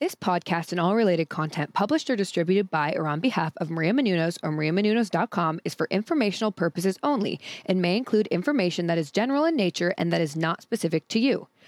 This 0.00 0.14
podcast 0.16 0.72
and 0.72 0.80
all 0.80 0.96
related 0.96 1.28
content 1.28 1.74
published 1.74 2.10
or 2.10 2.16
distributed 2.16 2.68
by 2.70 2.92
or 2.96 3.06
on 3.06 3.20
behalf 3.20 3.52
of 3.58 3.70
Maria 3.70 3.92
Menounos 3.92 4.36
or 4.42 4.50
mariamenounos.com 4.50 5.60
is 5.64 5.76
for 5.76 5.86
informational 5.92 6.50
purposes 6.50 6.98
only 7.04 7.38
and 7.66 7.80
may 7.80 7.96
include 7.96 8.26
information 8.26 8.88
that 8.88 8.98
is 8.98 9.12
general 9.12 9.44
in 9.44 9.54
nature 9.54 9.94
and 9.96 10.12
that 10.12 10.20
is 10.20 10.34
not 10.34 10.60
specific 10.60 11.06
to 11.06 11.20
you. 11.20 11.46